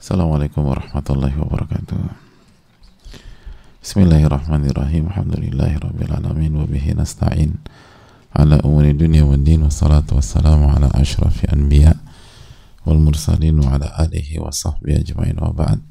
Assalamualaikum 0.00 0.64
warahmatullahi 0.64 1.36
wabarakatuh. 1.36 2.00
Bismillahirrahmanirrahim. 3.84 5.12
Alhamdulillahi 5.12 5.76
rabbil 5.76 6.08
alamin. 6.16 6.56
Wabihi 6.56 6.96
nasta'in. 6.96 7.60
Ala 8.32 8.64
umuri 8.64 8.96
dunia 8.96 9.28
wa 9.28 9.36
din. 9.36 9.60
Wassalatu 9.60 10.16
wassalamu 10.16 10.72
ala 10.72 10.88
ashrafi 10.96 11.52
anbiya 11.52 12.00
Wal 12.88 12.96
mursalin 12.96 13.60
wa 13.60 13.76
ala 13.76 13.92
alihi 14.00 14.40
wa 14.40 14.48
sahbihi 14.48 15.04
ajma'in. 15.04 15.36
Wa 15.36 15.52
ba'd. 15.52 15.84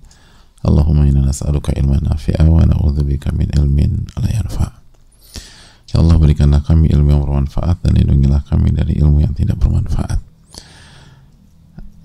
Allahumma 0.66 1.05
inna 1.05 1.30
nas'aluka 1.30 1.77
ilman 1.77 2.09
nafi'a 2.09 2.41
Wa 2.49 2.66
na'udzubika 2.66 3.30
min 3.30 3.53
ilmin 3.53 4.09
la 4.17 4.30
yanfa' 4.34 4.73
Ya 5.94 6.02
Allah 6.02 6.17
berikanlah 6.17 6.66
kami 6.66 6.89
ilmu 6.89 7.13
yang 7.13 7.21
bermanfaat 7.21 7.85
Dan 7.85 8.02
lindungilah 8.02 8.41
kami 8.41 8.73
dari 8.73 8.98
ilmu 8.98 9.21
yang 9.21 9.38
tidak 9.38 9.62
bermanfaat 9.62 10.28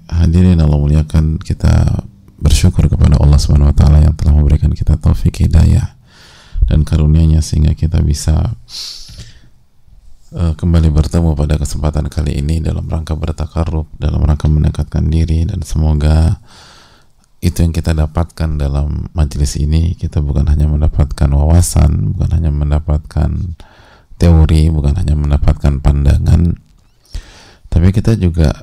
Hadirin 0.09 0.61
Allah 0.61 0.77
muliakan 0.77 1.41
kita 1.41 2.05
bersyukur 2.37 2.93
kepada 2.93 3.17
Allah 3.17 3.41
Subhanahu 3.41 3.73
wa 3.73 3.77
taala 3.77 4.05
yang 4.05 4.13
telah 4.13 4.37
memberikan 4.37 4.69
kita 4.73 5.01
taufik 5.01 5.41
hidayah 5.41 5.97
dan 6.69 6.85
karunia-Nya 6.85 7.41
sehingga 7.41 7.73
kita 7.73 8.05
bisa 8.05 8.53
uh, 10.37 10.53
kembali 10.57 10.93
bertemu 10.93 11.33
pada 11.33 11.57
kesempatan 11.57 12.13
kali 12.13 12.41
ini 12.41 12.61
dalam 12.61 12.85
rangka 12.85 13.17
bertakarrub, 13.17 13.89
dalam 13.97 14.21
rangka 14.21 14.45
mendekatkan 14.49 15.09
diri 15.09 15.49
dan 15.49 15.65
semoga 15.65 16.41
itu 17.45 17.61
yang 17.61 17.73
kita 17.77 17.93
dapatkan 17.93 18.57
dalam 18.57 19.09
majelis 19.13 19.57
ini 19.61 19.97
kita 19.97 20.21
bukan 20.21 20.49
hanya 20.49 20.69
mendapatkan 20.69 21.29
wawasan, 21.29 22.17
bukan 22.17 22.31
hanya 22.41 22.53
mendapatkan 22.53 23.57
teori, 24.17 24.69
bukan 24.69 24.97
hanya 24.97 25.17
mendapatkan 25.17 25.81
pandangan 25.81 26.61
tapi 27.75 27.91
kita 27.91 28.15
juga 28.15 28.55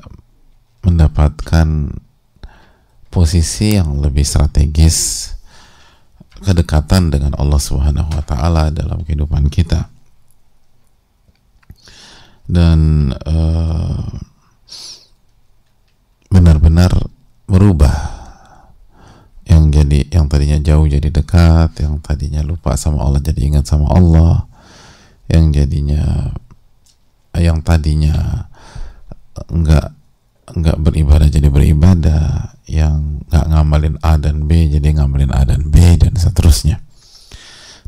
mendapatkan 0.82 1.94
posisi 3.12 3.76
yang 3.76 4.00
lebih 4.00 4.24
strategis 4.24 5.28
kedekatan 6.42 7.12
dengan 7.12 7.38
Allah 7.38 7.60
Subhanahu 7.60 8.10
wa 8.10 8.24
taala 8.24 8.72
dalam 8.74 9.06
kehidupan 9.06 9.46
kita. 9.46 9.86
Dan 12.42 13.12
uh, 13.14 14.10
benar-benar 16.32 16.90
merubah 17.46 17.94
yang 19.46 19.70
jadi 19.70 20.08
yang 20.10 20.26
tadinya 20.26 20.58
jauh 20.58 20.88
jadi 20.88 21.08
dekat, 21.12 21.78
yang 21.78 22.02
tadinya 22.02 22.42
lupa 22.42 22.74
sama 22.74 23.06
Allah 23.06 23.22
jadi 23.22 23.40
ingat 23.46 23.70
sama 23.70 23.92
Allah, 23.94 24.50
yang 25.30 25.54
jadinya 25.54 26.34
yang 27.38 27.62
tadinya 27.62 28.48
enggak 29.48 29.94
nggak 30.42 30.78
beribadah 30.82 31.30
jadi 31.30 31.48
beribadah 31.48 32.58
yang 32.66 33.22
nggak 33.30 33.46
ngamalin 33.46 33.96
A 34.02 34.18
dan 34.18 34.50
B 34.50 34.66
jadi 34.66 34.98
ngamalin 34.98 35.30
A 35.30 35.46
dan 35.46 35.70
B 35.70 35.78
dan 35.98 36.18
seterusnya. 36.18 36.82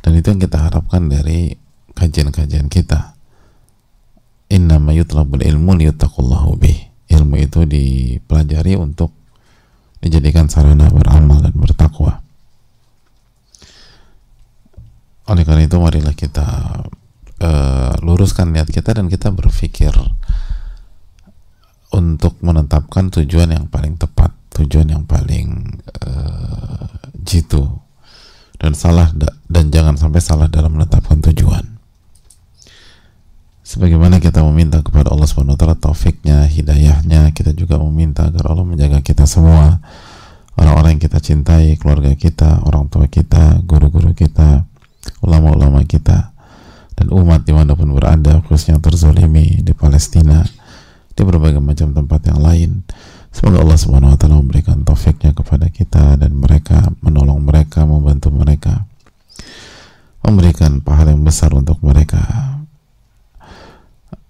Dan 0.04 0.20
itu 0.20 0.30
yang 0.30 0.40
kita 0.42 0.68
harapkan 0.68 1.08
dari 1.08 1.56
kajian-kajian 1.96 2.68
kita. 2.68 3.16
Innama 4.52 4.92
yutlabul 4.92 5.40
ilmu 5.40 5.72
liyuttaqullahu 5.80 6.60
bih. 6.60 6.78
Ilmu 7.08 7.34
itu 7.40 7.64
dipelajari 7.64 8.76
untuk 8.76 9.10
dijadikan 10.04 10.52
sarana 10.52 10.92
beramal 10.92 11.40
dan 11.40 11.56
bertakwa. 11.56 12.20
Oleh 15.24 15.42
karena 15.48 15.64
itu 15.64 15.80
marilah 15.80 16.12
kita 16.12 16.44
uh, 17.40 17.92
luruskan 18.04 18.52
niat 18.52 18.68
kita 18.68 18.92
dan 18.92 19.08
kita 19.08 19.32
berpikir 19.32 19.96
untuk 21.94 22.34
menetapkan 22.42 23.08
tujuan 23.14 23.54
yang 23.54 23.66
paling 23.70 23.94
tepat, 23.94 24.34
tujuan 24.58 24.90
yang 24.90 25.06
paling 25.06 25.78
uh, 26.02 26.90
jitu. 27.22 27.62
Dan 28.58 28.72
salah 28.72 29.12
dan 29.46 29.68
jangan 29.68 29.94
sampai 29.94 30.18
salah 30.24 30.48
dalam 30.50 30.74
menetapkan 30.74 31.20
tujuan. 31.30 31.74
Sebagaimana 33.64 34.20
kita 34.20 34.44
meminta 34.44 34.84
kepada 34.84 35.08
Allah 35.12 35.24
Subhanahu 35.24 35.56
wa 35.56 35.60
taala 35.60 35.76
taufiknya, 35.76 36.44
hidayahnya, 36.44 37.32
kita 37.32 37.56
juga 37.56 37.80
meminta 37.80 38.28
agar 38.28 38.52
Allah 38.52 38.64
menjaga 38.64 39.00
kita 39.00 39.24
semua, 39.24 39.80
orang-orang 40.60 40.96
yang 40.96 41.02
kita 41.08 41.18
cintai, 41.18 41.74
keluarga 41.80 42.12
kita, 42.12 42.60
orang 42.68 42.92
tua 42.92 43.08
kita, 43.08 43.64
guru-guru 43.64 44.12
kita, 44.12 44.68
ulama-ulama 45.24 45.80
kita, 45.88 46.36
dan 46.94 47.06
umat 47.10 47.42
di 47.48 47.52
mana 47.56 47.72
pun 47.72 47.90
berada, 47.96 48.44
khususnya 48.44 48.78
terzolimi 48.78 49.64
di 49.64 49.72
Palestina, 49.72 50.44
di 51.14 51.22
berbagai 51.22 51.62
macam 51.62 51.94
tempat 51.94 52.20
yang 52.30 52.40
lain. 52.42 52.70
Semoga 53.34 53.66
Allah 53.66 53.78
Subhanahu 53.78 54.14
wa 54.14 54.18
taala 54.18 54.38
memberikan 54.38 54.86
taufiknya 54.86 55.34
kepada 55.34 55.66
kita 55.70 56.14
dan 56.18 56.38
mereka 56.38 56.90
menolong 57.02 57.42
mereka, 57.42 57.82
membantu 57.82 58.30
mereka. 58.30 58.86
Memberikan 60.22 60.80
pahala 60.82 61.14
yang 61.14 61.26
besar 61.26 61.50
untuk 61.54 61.82
mereka. 61.82 62.22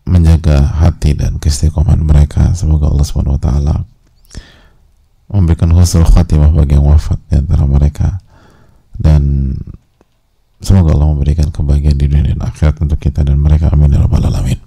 Menjaga 0.05 0.85
hati 0.85 1.17
dan 1.17 1.37
keistiqomahan 1.41 2.01
mereka. 2.01 2.53
Semoga 2.57 2.89
Allah 2.89 3.05
Subhanahu 3.05 3.37
wa 3.37 3.43
taala 3.43 3.77
memberikan 5.35 5.73
husnul 5.75 6.07
khatimah 6.07 6.55
bagi 6.55 6.77
yang 6.77 6.87
wafat 6.87 7.19
di 7.27 7.41
antara 7.41 7.67
mereka 7.67 8.23
dan 8.95 9.51
semoga 10.63 10.95
Allah 10.95 11.11
memberikan 11.11 11.51
kebahagiaan 11.51 11.99
di 11.99 12.07
dunia 12.07 12.31
dan 12.37 12.41
akhirat 12.45 12.79
untuk 12.85 13.03
kita 13.03 13.27
dan 13.27 13.41
mereka 13.43 13.73
amin 13.73 13.99
ya 13.99 14.05
rabbal 14.05 14.23
alamin 14.23 14.61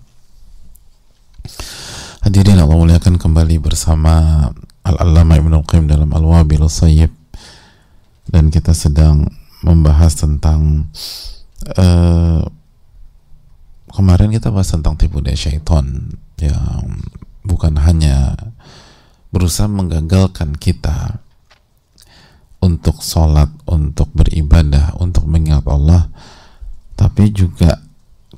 Hadirin 2.25 2.57
Allah 2.57 2.73
muliakan 2.73 3.21
kembali 3.21 3.61
bersama 3.61 4.45
Al-Allama 4.81 5.37
Ibn 5.37 5.61
Al-Qayyim 5.61 5.85
dalam 5.85 6.09
Al-Wabil 6.09 6.65
Sayyib. 6.65 7.13
Dan 8.27 8.49
kita 8.49 8.73
sedang 8.73 9.29
membahas 9.61 10.17
tentang 10.17 10.89
uh, 11.77 12.41
kemarin 13.93 14.33
kita 14.33 14.49
bahas 14.49 14.73
tentang 14.73 14.97
tipu 14.97 15.21
daya 15.21 15.37
syaitan 15.37 16.17
yang 16.41 17.01
bukan 17.45 17.77
hanya 17.81 18.33
berusaha 19.29 19.69
menggagalkan 19.69 20.57
kita 20.57 21.21
untuk 22.59 22.99
sholat, 23.05 23.47
untuk 23.69 24.11
beribadah, 24.11 24.97
untuk 24.97 25.29
mengingat 25.29 25.63
Allah 25.69 26.09
tapi 26.97 27.29
juga 27.29 27.77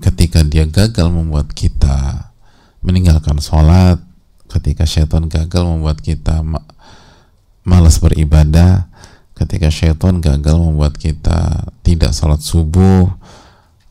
ketika 0.04 0.44
dia 0.44 0.68
gagal 0.68 1.08
membuat 1.08 1.56
kita 1.56 2.29
meninggalkan 2.80 3.38
sholat 3.44 4.00
ketika 4.50 4.88
syaitan 4.88 5.30
gagal 5.30 5.64
membuat 5.68 6.02
kita 6.02 6.42
malas 7.64 8.02
beribadah 8.02 8.90
ketika 9.38 9.72
syaitan 9.72 10.20
gagal 10.20 10.58
membuat 10.60 10.98
kita 11.00 11.70
tidak 11.86 12.12
sholat 12.12 12.42
subuh 12.44 13.08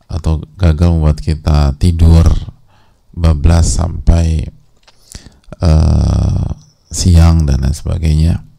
atau 0.09 0.41
gagal 0.57 0.89
membuat 0.93 1.21
kita 1.21 1.73
tidur 1.77 2.25
bablas 3.13 3.77
sampai 3.77 4.49
uh, 5.61 6.49
siang 6.89 7.45
dan 7.45 7.61
lain 7.65 7.73
sebagainya 7.73 8.49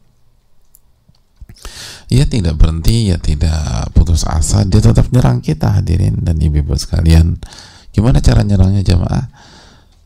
ia 2.11 2.27
tidak 2.27 2.59
berhenti, 2.59 3.07
ia 3.07 3.15
tidak 3.15 3.87
putus 3.95 4.27
asa, 4.27 4.67
dia 4.67 4.83
tetap 4.83 5.07
nyerang 5.15 5.39
kita 5.39 5.79
hadirin 5.79 6.19
dan 6.19 6.35
ibu-ibu 6.43 6.75
sekalian. 6.75 7.39
Gimana 7.95 8.19
cara 8.19 8.43
nyerangnya 8.43 8.83
jamaah? 8.83 9.31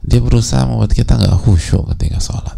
Dia 0.05 0.21
berusaha 0.21 0.69
membuat 0.69 0.93
kita 0.93 1.17
nggak 1.17 1.38
khusyuk 1.41 1.89
ketika 1.93 2.21
sholat. 2.21 2.57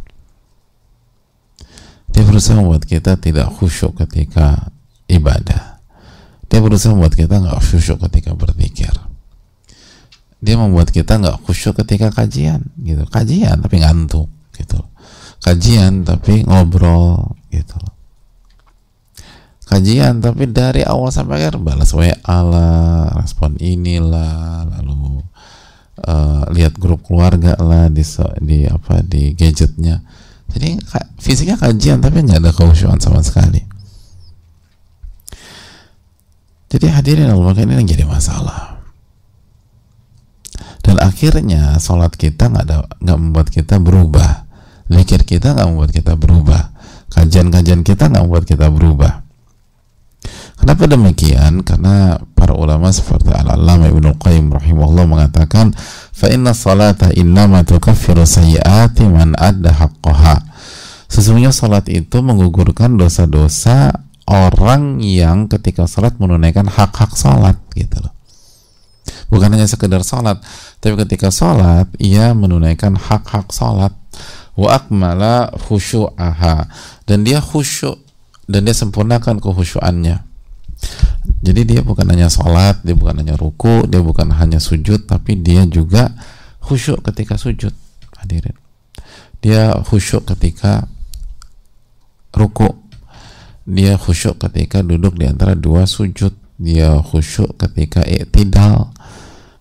Dia 2.12 2.24
berusaha 2.28 2.60
membuat 2.60 2.84
kita 2.84 3.16
tidak 3.16 3.48
khusyuk 3.56 3.96
ketika 4.04 4.68
ibadah. 5.08 5.80
Dia 6.52 6.60
berusaha 6.60 6.92
membuat 6.92 7.16
kita 7.16 7.40
nggak 7.40 7.60
khusyuk 7.64 8.04
ketika 8.08 8.36
berzikir. 8.36 8.94
Dia 10.44 10.56
membuat 10.60 10.92
kita 10.92 11.18
nggak 11.18 11.48
khusyuk 11.48 11.80
ketika 11.82 12.12
kajian 12.12 12.68
gitu. 12.84 13.08
Kajian 13.08 13.64
tapi 13.64 13.80
ngantuk 13.80 14.28
gitu 14.54 14.84
kajian 15.42 16.02
tapi 16.04 16.44
ngobrol 16.44 17.38
gitu 17.54 17.78
kajian 19.68 20.24
tapi 20.24 20.50
dari 20.50 20.82
awal 20.84 21.12
sampai 21.14 21.44
akhir 21.44 21.60
balas 21.62 21.92
WA 21.94 22.16
lah 22.26 23.12
respon 23.20 23.56
inilah 23.60 24.68
lalu 24.68 25.22
uh, 26.04 26.46
lihat 26.54 26.78
grup 26.78 27.06
keluarga 27.06 27.58
lah 27.58 27.90
di 27.90 28.04
di 28.44 28.68
apa 28.68 29.02
di 29.02 29.34
gadgetnya. 29.34 30.04
Jadi 30.48 30.80
fisiknya 31.20 31.60
kajian 31.60 32.00
tapi 32.00 32.24
nggak 32.24 32.40
ada 32.42 32.52
keusyuan 32.54 32.98
sama 33.02 33.22
sekali. 33.22 33.62
Jadi 36.68 36.86
hadirin 36.92 37.32
Allah 37.32 37.56
ini 37.64 37.80
yang 37.80 37.88
jadi 37.88 38.04
masalah. 38.04 38.80
Dan 40.84 41.04
akhirnya 41.04 41.76
sholat 41.80 42.16
kita 42.16 42.48
nggak 42.48 42.64
ada 42.64 42.78
nggak 43.04 43.18
membuat 43.20 43.48
kita 43.52 43.80
berubah. 43.80 44.48
Zikir 44.88 45.28
kita 45.28 45.52
nggak 45.52 45.68
membuat 45.68 45.92
kita 45.92 46.16
berubah. 46.16 46.72
Kajian-kajian 47.12 47.84
kita 47.84 48.08
nggak 48.08 48.24
membuat 48.24 48.46
kita 48.48 48.72
berubah 48.72 49.27
Kenapa 50.68 50.84
demikian? 50.84 51.64
Karena 51.64 52.20
para 52.36 52.52
ulama 52.52 52.92
seperti 52.92 53.32
Al-Allamah 53.32 53.88
Ibnu 53.88 54.20
Qayyim 54.20 54.52
rahimahullah 54.52 55.08
mengatakan, 55.08 55.72
"Fa 56.12 56.28
inna 56.28 56.52
salata 56.52 57.08
innama 57.16 57.64
tukaffiru 57.64 58.28
sayyi'ati 58.28 59.08
man 59.08 59.32
adda 59.40 59.72
haqqaha." 59.72 60.44
Sesungguhnya 61.08 61.56
sholat 61.56 61.88
itu 61.88 62.20
menggugurkan 62.20 63.00
dosa-dosa 63.00 63.96
orang 64.28 65.00
yang 65.00 65.48
ketika 65.48 65.88
sholat 65.88 66.20
menunaikan 66.20 66.68
hak-hak 66.68 67.16
sholat 67.16 67.56
gitu 67.72 68.04
loh. 68.04 68.12
Bukan 69.32 69.56
hanya 69.56 69.72
sekedar 69.72 70.04
sholat, 70.04 70.44
tapi 70.84 71.00
ketika 71.00 71.32
sholat 71.32 71.88
ia 71.96 72.36
menunaikan 72.36 73.00
hak-hak 73.00 73.56
sholat 73.56 73.96
wa 74.60 74.68
akmala 74.76 75.48
khusyu'aha 75.64 76.68
dan 77.08 77.24
dia 77.24 77.40
khusyuk 77.40 78.04
dan 78.52 78.68
dia 78.68 78.76
sempurnakan 78.76 79.40
kehusyuannya. 79.40 80.27
Jadi 81.42 81.62
dia 81.64 81.82
bukan 81.86 82.08
hanya 82.10 82.28
sholat, 82.28 82.82
dia 82.84 82.98
bukan 82.98 83.22
hanya 83.22 83.36
ruku, 83.38 83.86
dia 83.88 84.02
bukan 84.02 84.34
hanya 84.36 84.58
sujud, 84.58 85.08
tapi 85.08 85.38
dia 85.40 85.64
juga 85.70 86.12
khusyuk 86.64 87.04
ketika 87.06 87.38
sujud. 87.40 87.72
Hadirin. 88.18 88.56
Dia 89.40 89.76
khusyuk 89.86 90.26
ketika 90.36 90.88
ruku. 92.34 92.68
Dia 93.68 94.00
khusyuk 94.00 94.40
ketika 94.40 94.82
duduk 94.82 95.16
di 95.20 95.28
antara 95.28 95.54
dua 95.54 95.86
sujud. 95.86 96.34
Dia 96.58 96.98
khusyuk 97.04 97.54
ketika 97.60 98.02
i'tidal 98.02 98.96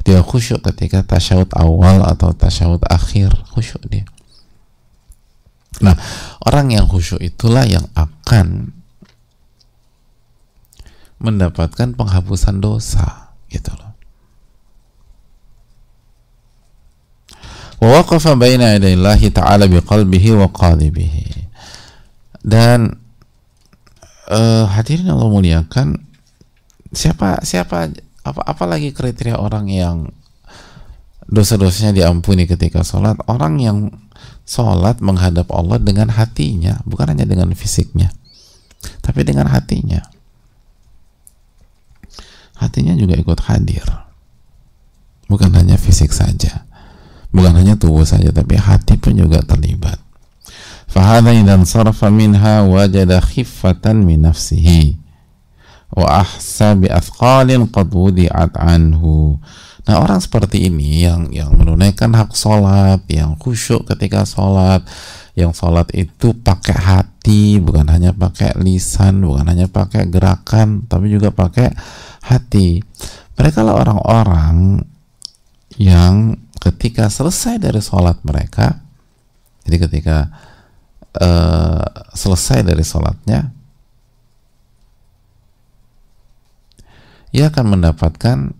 dia 0.06 0.22
khusyuk 0.22 0.62
ketika 0.62 1.02
tasyahud 1.02 1.50
awal 1.58 2.06
atau 2.06 2.30
tasyahud 2.30 2.78
akhir. 2.86 3.34
Khusyuk 3.50 3.82
dia. 3.90 4.06
Nah 5.82 5.98
orang 6.46 6.78
yang 6.78 6.86
khusyuk 6.86 7.18
itulah 7.18 7.66
yang 7.66 7.90
akan 7.98 8.70
mendapatkan 11.22 11.96
penghapusan 11.96 12.60
dosa 12.60 13.32
gitu 13.48 13.72
loh. 13.72 13.92
Waqafa 17.76 18.36
baina 18.40 18.76
yadayillahi 18.76 19.32
ta'ala 19.32 19.68
biqalbihi 19.68 20.32
wa 20.36 20.48
qalibihi. 20.48 21.44
Dan 22.40 22.96
uh, 24.32 24.64
hadirin 24.70 25.12
Allah 25.12 25.28
muliakan 25.28 26.00
siapa 26.94 27.42
siapa 27.44 27.90
apa 28.24 28.40
apalagi 28.46 28.94
kriteria 28.96 29.36
orang 29.36 29.68
yang 29.68 29.96
dosa-dosanya 31.28 31.92
diampuni 31.92 32.48
ketika 32.48 32.80
sholat? 32.80 33.18
Orang 33.28 33.60
yang 33.60 33.92
sholat 34.46 35.02
menghadap 35.02 35.50
Allah 35.50 35.82
dengan 35.82 36.14
hatinya 36.14 36.78
bukan 36.86 37.12
hanya 37.12 37.26
dengan 37.26 37.50
fisiknya 37.52 38.14
tapi 39.02 39.26
dengan 39.26 39.50
hatinya 39.50 39.98
hatinya 42.56 42.96
juga 42.96 43.14
ikut 43.16 43.40
hadir. 43.46 43.84
Bukan 45.26 45.50
hanya 45.54 45.76
fisik 45.76 46.10
saja. 46.10 46.66
Bukan 47.34 47.52
hanya 47.52 47.76
tubuh 47.76 48.06
saja 48.06 48.32
tapi 48.32 48.56
hati 48.56 48.96
pun 48.96 49.18
juga 49.18 49.42
terlibat. 49.44 50.00
Fahadha 50.86 51.34
idan 51.34 51.68
sarfa 51.68 52.08
minha 52.08 52.64
wajada 52.64 53.20
khiffatan 53.20 54.06
min 54.06 54.24
nafsihi. 54.24 54.96
Wa 55.92 56.24
ahsa 56.24 56.72
bi 56.72 56.88
athqalin 56.88 57.68
qad 57.68 57.92
anhu. 58.56 59.36
Nah 59.86 60.02
orang 60.02 60.18
seperti 60.18 60.66
ini 60.66 61.06
yang 61.06 61.30
yang 61.30 61.54
menunaikan 61.54 62.10
hak 62.10 62.34
sholat, 62.34 63.06
yang 63.06 63.38
khusyuk 63.38 63.86
ketika 63.86 64.26
sholat, 64.26 64.82
yang 65.38 65.54
sholat 65.54 65.86
itu 65.94 66.34
pakai 66.34 66.74
hati, 66.74 67.62
bukan 67.62 67.86
hanya 67.92 68.10
pakai 68.10 68.56
lisan, 68.58 69.22
bukan 69.22 69.46
hanya 69.46 69.70
pakai 69.70 70.10
gerakan, 70.10 70.88
tapi 70.90 71.12
juga 71.12 71.30
pakai 71.30 71.70
hati. 72.26 72.82
Mereka 73.36 73.62
lah 73.62 73.78
orang-orang 73.78 74.82
yang 75.76 76.40
ketika 76.58 77.06
selesai 77.12 77.60
dari 77.60 77.78
sholat 77.78 78.18
mereka, 78.24 78.80
jadi 79.68 79.76
ketika 79.86 80.16
uh, 81.20 81.84
selesai 82.16 82.64
dari 82.64 82.80
sholatnya 82.80 83.52
ia 87.36 87.52
akan 87.52 87.76
mendapatkan 87.76 88.56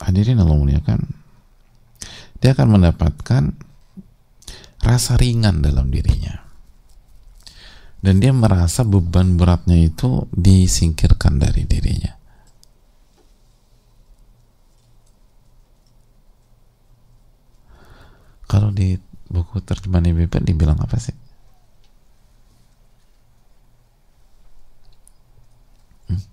hadirin 0.00 0.40
Allah 0.40 0.56
muliakan 0.56 1.19
dia 2.40 2.56
akan 2.56 2.80
mendapatkan 2.80 3.52
rasa 4.80 5.20
ringan 5.20 5.60
dalam 5.60 5.92
dirinya 5.92 6.40
dan 8.00 8.16
dia 8.16 8.32
merasa 8.32 8.80
beban 8.80 9.36
beratnya 9.36 9.76
itu 9.76 10.24
disingkirkan 10.32 11.36
dari 11.36 11.68
dirinya. 11.68 12.16
Kalau 18.48 18.74
di 18.74 18.98
buku 19.30 19.62
terjemahan 19.62 20.10
IBP 20.10 20.42
dibilang 20.42 20.80
apa 20.82 20.98
sih? 20.98 21.14
Hmm? 26.10 26.24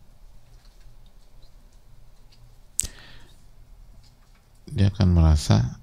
Dia 4.73 4.89
akan 4.89 5.07
merasa 5.13 5.77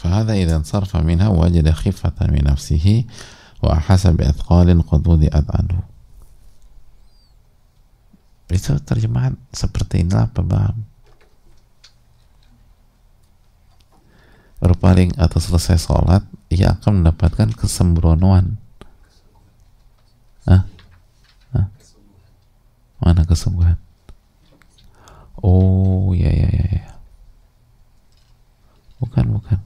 فهذا 0.00 0.32
إذا 0.32 0.56
انصرف 0.56 0.96
منها 0.96 1.28
وجد 1.28 1.70
خفة 1.70 2.12
من 2.20 2.44
نفسه 2.44 3.04
wa 3.64 3.80
hasabi 3.80 4.28
athqalin 4.28 4.84
qad 4.84 5.00
wudi'at 5.00 5.48
anhu 5.48 5.80
itu 8.52 8.78
terjemahan 8.84 9.34
seperti 9.50 10.06
inilah 10.06 10.30
paham 10.30 10.86
berpaling 14.62 15.12
atau 15.18 15.40
selesai 15.40 15.82
sholat 15.82 16.22
ia 16.52 16.78
akan 16.78 17.02
mendapatkan 17.02 17.52
kesembronoan 17.56 18.60
ah 20.46 20.62
ah 21.56 21.66
mana 23.02 23.26
kesembuhan 23.26 23.80
oh 25.42 26.14
ya 26.14 26.30
ya 26.30 26.48
ya 26.54 26.66
ya 26.86 26.90
bukan 29.02 29.26
bukan 29.36 29.58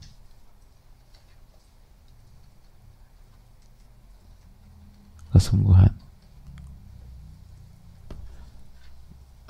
kesembuhan 5.36 5.92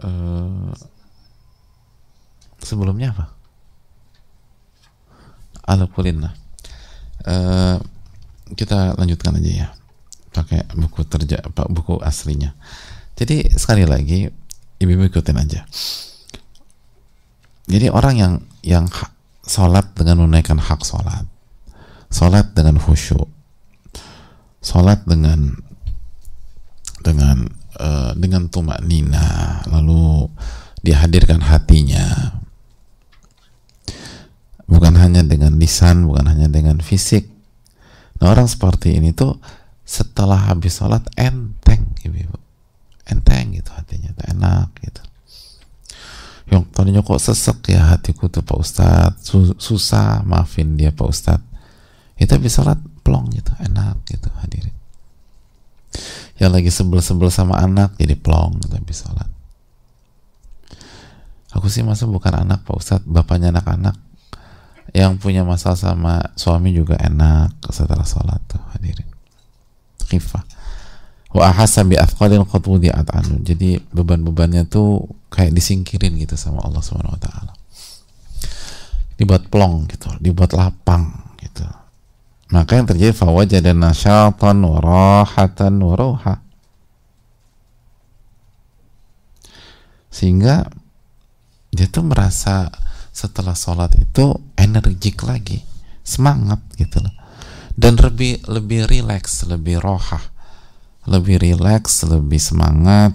uh, 0.02 0.75
sebelumnya 2.59 3.14
apa? 3.14 3.26
Ala 5.66 5.87
uh, 5.87 7.78
kita 8.55 8.99
lanjutkan 8.99 9.38
aja 9.38 9.50
ya 9.50 9.69
pakai 10.35 10.66
buku 10.75 11.07
terja 11.07 11.38
buku 11.71 12.02
aslinya. 12.02 12.55
Jadi 13.16 13.57
sekali 13.57 13.88
lagi 13.88 14.28
ibu-ibu 14.83 15.09
ikutin 15.09 15.38
aja. 15.38 15.62
Jadi 17.66 17.87
orang 17.90 18.14
yang 18.14 18.35
yang 18.62 18.87
sholat 19.47 19.95
dengan 19.95 20.26
menaikkan 20.26 20.59
hak 20.59 20.83
sholat 20.83 21.26
sholat 22.11 22.55
dengan 22.55 22.78
khusyuk 22.78 23.26
sholat 24.62 25.02
dengan 25.07 25.55
dengan 27.07 27.47
uh, 27.79 28.11
dengan 28.19 28.51
tumak 28.51 28.83
nina. 28.83 29.63
Lalu 29.71 30.27
dihadirkan 30.83 31.47
hatinya. 31.47 32.35
Bukan 34.67 34.99
hanya 34.99 35.23
dengan 35.23 35.55
lisan 35.63 36.11
bukan 36.11 36.27
hanya 36.27 36.51
dengan 36.51 36.83
fisik. 36.83 37.31
Nah 38.19 38.35
orang 38.35 38.51
seperti 38.51 38.99
ini 38.99 39.15
tuh 39.15 39.39
setelah 39.87 40.51
habis 40.51 40.83
sholat 40.83 41.07
enteng 41.15 41.95
ibu, 42.03 42.35
enteng 43.07 43.55
gitu 43.55 43.71
hatinya 43.71 44.11
tuh 44.19 44.27
enak 44.27 44.69
gitu. 44.83 45.03
Yang 46.51 46.63
tadinya 46.75 47.03
kok 47.07 47.23
sesek 47.23 47.71
ya 47.71 47.95
hatiku 47.95 48.27
tuh 48.27 48.43
Pak 48.43 48.59
Ustadz. 48.59 49.31
Susah 49.63 50.27
maafin 50.27 50.75
dia 50.75 50.91
Pak 50.91 51.07
Ustadz. 51.07 51.47
Itu 52.19 52.35
habis 52.35 52.59
sholat 52.59 52.83
plong 53.07 53.31
gitu 53.31 53.55
enak 53.63 54.03
gitu 54.11 54.27
hadirin 54.43 54.75
yang 56.37 56.52
lagi 56.52 56.69
sebel-sebel 56.69 57.33
sama 57.33 57.57
anak 57.57 57.97
jadi 57.97 58.12
plong 58.16 58.61
tapi 58.69 58.93
sholat. 58.93 59.28
Aku 61.57 61.73
sih 61.73 61.81
masa 61.81 62.05
bukan 62.05 62.45
anak 62.45 62.69
Pak 62.69 62.76
Ustadz 62.76 63.09
bapaknya 63.09 63.49
anak-anak. 63.49 63.97
Yang 64.93 65.19
punya 65.19 65.43
masalah 65.43 65.76
sama 65.76 66.14
suami 66.37 66.76
juga 66.76 67.00
enak 67.00 67.64
setelah 67.73 68.05
sholat 68.05 68.40
tuh 68.45 68.61
hadirin. 68.76 69.09
Khifah. 70.05 70.45
Wa 71.33 71.52
bi 71.85 71.97
anu 72.00 73.35
jadi 73.45 73.81
beban-bebannya 73.93 74.69
tuh 74.69 75.09
kayak 75.33 75.52
disingkirin 75.52 76.16
gitu 76.21 76.37
sama 76.37 76.61
Allah 76.64 76.85
Subhanahu 76.85 77.16
wa 77.16 77.21
taala. 77.21 77.52
Dibuat 79.16 79.49
plong 79.49 79.88
gitu 79.88 80.12
dibuat 80.21 80.52
lapang 80.52 81.33
gitu 81.40 81.64
maka 82.55 82.79
yang 82.79 82.87
terjadi 82.87 83.12
fawajada 83.12 83.75
nasyatan 83.75 84.57
wa 84.62 84.79
rahatan 84.79 85.83
wa 85.83 85.95
roha 85.99 86.35
sehingga 90.17 90.65
dia 91.76 91.87
tuh 91.93 92.09
merasa 92.09 92.73
setelah 93.12 93.53
sholat 93.53 93.93
itu 94.00 94.33
energik 94.57 95.21
lagi 95.29 95.61
semangat 96.00 96.65
gitu 96.81 97.05
loh. 97.05 97.12
Dan 97.76 98.00
lebih 98.00 98.41
lebih 98.49 98.88
rileks 98.88 99.45
lebih 99.45 99.76
rohah 99.85 100.33
lebih 101.05 101.37
rileks 101.37 102.09
lebih 102.09 102.41
semangat. 102.41 103.12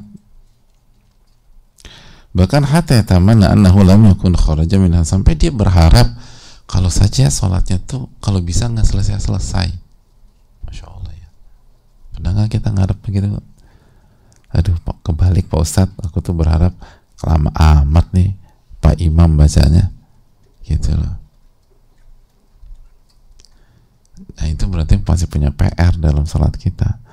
Bahkan 2.32 2.64
hatta 2.70 3.02
tamanna 3.04 3.52
annahu 3.52 3.82
lam 3.84 4.08
yakun 4.08 4.38
kharaja 4.38 4.78
minha 4.78 5.02
sampai 5.04 5.36
dia 5.36 5.50
berharap 5.50 6.21
kalau 6.72 6.88
saja 6.88 7.28
sholatnya 7.28 7.84
tuh 7.84 8.08
kalau 8.24 8.40
bisa 8.40 8.72
nggak 8.72 8.88
selesai 8.88 9.20
selesai. 9.20 9.68
Masya 10.63 10.88
allah 10.88 11.12
ya. 11.12 11.28
Pernah 12.16 12.32
nggak 12.40 12.50
kita 12.56 12.72
ngarep 12.72 12.98
begitu? 13.04 13.28
Aduh 14.56 14.80
kebalik 15.04 15.51
pak 15.51 15.60
ustadz. 15.60 16.00
Aku 16.08 16.24
tuh 16.24 16.32
berharap 16.32 16.72
lama 17.28 17.51
amat 17.84 18.16
nih 18.16 18.40
pak 18.80 18.96
imam 19.04 19.36
bacanya. 19.36 19.92
Gitu 20.63 20.96
loh. 20.96 21.20
Nah 24.40 24.48
itu 24.48 24.63
berarti 24.72 24.96
pasti 25.04 25.28
punya 25.28 25.51
PR 25.51 26.00
dalam 26.00 26.24
sholat 26.24 26.56
kita. 26.56 27.04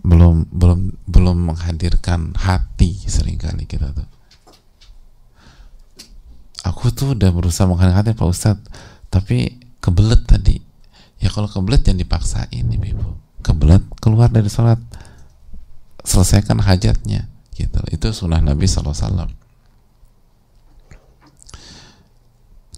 Belum 0.00 0.48
belum 0.48 1.04
belum 1.04 1.36
menghadirkan 1.52 2.32
hati 2.32 2.96
sering 3.04 3.36
kali 3.36 3.68
kita 3.68 3.92
tuh 3.92 4.19
aku 6.64 6.92
tuh 6.92 7.16
udah 7.16 7.30
berusaha 7.32 7.64
menghadirkan 7.64 7.96
hati 7.96 8.18
Pak 8.18 8.28
Ustadz 8.28 8.66
tapi 9.08 9.60
kebelet 9.80 10.22
tadi. 10.28 10.60
Ya 11.20 11.28
kalau 11.28 11.48
kebelet 11.48 11.84
jangan 11.84 12.00
dipaksain 12.00 12.66
ibu 12.68 13.16
kebelet 13.40 13.82
keluar 14.00 14.28
dari 14.28 14.48
sholat. 14.48 14.80
Selesaikan 16.00 16.64
hajatnya 16.64 17.28
gitu. 17.52 17.80
Itu 17.92 18.08
sunnah 18.16 18.40
Nabi 18.40 18.64
SAW 18.64 19.28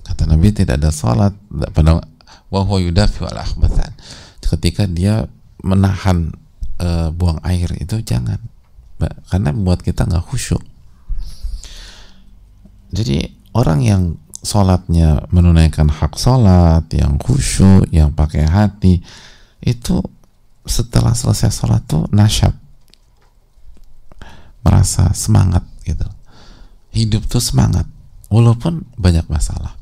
kata 0.02 0.26
Nabi 0.26 0.50
tidak 0.50 0.82
ada 0.82 0.90
sholat. 0.90 1.34
Pada 1.70 2.02
wahwa 2.50 2.76
yudafi 2.82 3.22
al 3.24 3.46
ketika 4.42 4.84
dia 4.84 5.24
menahan 5.62 6.34
e, 6.76 7.08
buang 7.14 7.38
air 7.46 7.70
itu 7.78 8.02
jangan. 8.02 8.42
Karena 9.30 9.50
membuat 9.54 9.82
kita 9.82 10.06
nggak 10.06 10.22
khusyuk. 10.30 10.62
Jadi 12.92 13.41
orang 13.52 13.80
yang 13.84 14.02
sholatnya 14.42 15.30
menunaikan 15.30 15.86
hak 15.86 16.18
sholat, 16.18 16.88
yang 16.90 17.16
khusyuk, 17.16 17.86
yang 17.94 18.10
pakai 18.10 18.44
hati, 18.48 18.98
itu 19.62 20.02
setelah 20.66 21.14
selesai 21.14 21.54
sholat 21.54 21.82
tuh 21.86 22.10
nasyab, 22.10 22.54
merasa 24.66 25.14
semangat 25.14 25.62
gitu. 25.86 26.06
Hidup 26.92 27.24
tuh 27.30 27.40
semangat, 27.40 27.86
walaupun 28.28 28.84
banyak 28.98 29.24
masalah. 29.30 29.78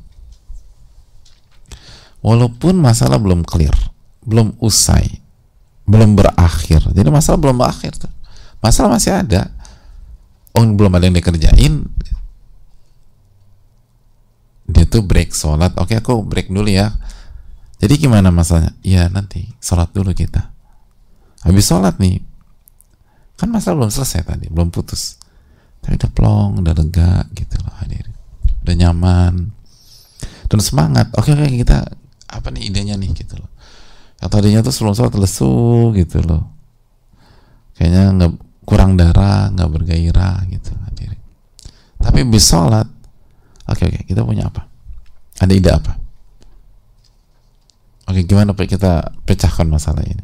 Walaupun 2.21 2.77
masalah 2.77 3.17
belum 3.17 3.41
clear, 3.41 3.73
belum 4.21 4.53
usai, 4.61 5.21
belum 5.89 6.13
berakhir. 6.13 6.85
Jadi 6.93 7.09
masalah 7.09 7.41
belum 7.41 7.57
berakhir 7.57 7.97
tuh. 7.97 8.13
Masalah 8.61 8.93
masih 8.93 9.25
ada. 9.25 9.49
Oh, 10.53 10.61
belum 10.61 10.93
ada 10.93 11.09
yang 11.09 11.17
dikerjain, 11.17 11.89
dia 14.71 14.85
tuh 14.87 15.03
break 15.03 15.35
sholat. 15.35 15.75
Oke 15.77 15.99
aku 15.99 16.23
break 16.23 16.49
dulu 16.49 16.71
ya. 16.71 16.95
Jadi 17.81 17.97
gimana 17.97 18.29
masalahnya? 18.29 18.73
Ya 18.85 19.09
nanti 19.11 19.49
sholat 19.59 19.91
dulu 19.91 20.15
kita. 20.15 20.53
Habis 21.43 21.65
sholat 21.67 21.97
nih 21.97 22.21
kan 23.41 23.49
masalah 23.49 23.81
belum 23.81 23.91
selesai 23.91 24.21
tadi 24.21 24.47
belum 24.53 24.69
putus. 24.69 25.17
Tapi 25.81 25.97
udah 25.97 26.11
plong 26.13 26.51
udah 26.61 26.73
lega 26.77 27.25
gitu 27.33 27.57
loh 27.61 27.73
hadirin. 27.81 28.13
Udah 28.61 28.75
nyaman. 28.77 29.33
Dan 30.45 30.59
semangat. 30.61 31.09
Oke 31.17 31.33
oke 31.33 31.49
kita 31.49 31.81
apa 32.31 32.47
nih 32.53 32.69
idenya 32.69 32.95
nih 32.95 33.11
gitu 33.17 33.41
loh. 33.41 33.49
Yang 34.21 34.29
tadinya 34.29 34.59
tuh 34.61 34.73
sebelum 34.73 34.93
sholat 34.93 35.15
lesu 35.17 35.89
gitu 35.97 36.21
loh. 36.21 36.53
Kayaknya 37.73 38.03
nggak 38.13 38.31
kurang 38.61 38.93
darah 38.93 39.49
nggak 39.49 39.69
bergairah 39.73 40.45
gitu 40.53 40.69
hadirin. 40.85 41.17
Tapi 41.97 42.21
bis 42.29 42.45
sholat 42.45 42.85
Oke 43.71 43.87
oke, 43.87 44.03
kita 44.03 44.27
punya 44.27 44.51
apa? 44.51 44.67
Ada 45.39 45.53
ide 45.55 45.71
apa? 45.71 45.95
Oke, 48.11 48.27
gimana 48.27 48.51
Pak 48.51 48.67
kita 48.67 49.15
pecahkan 49.23 49.71
masalah 49.71 50.03
ini? 50.03 50.19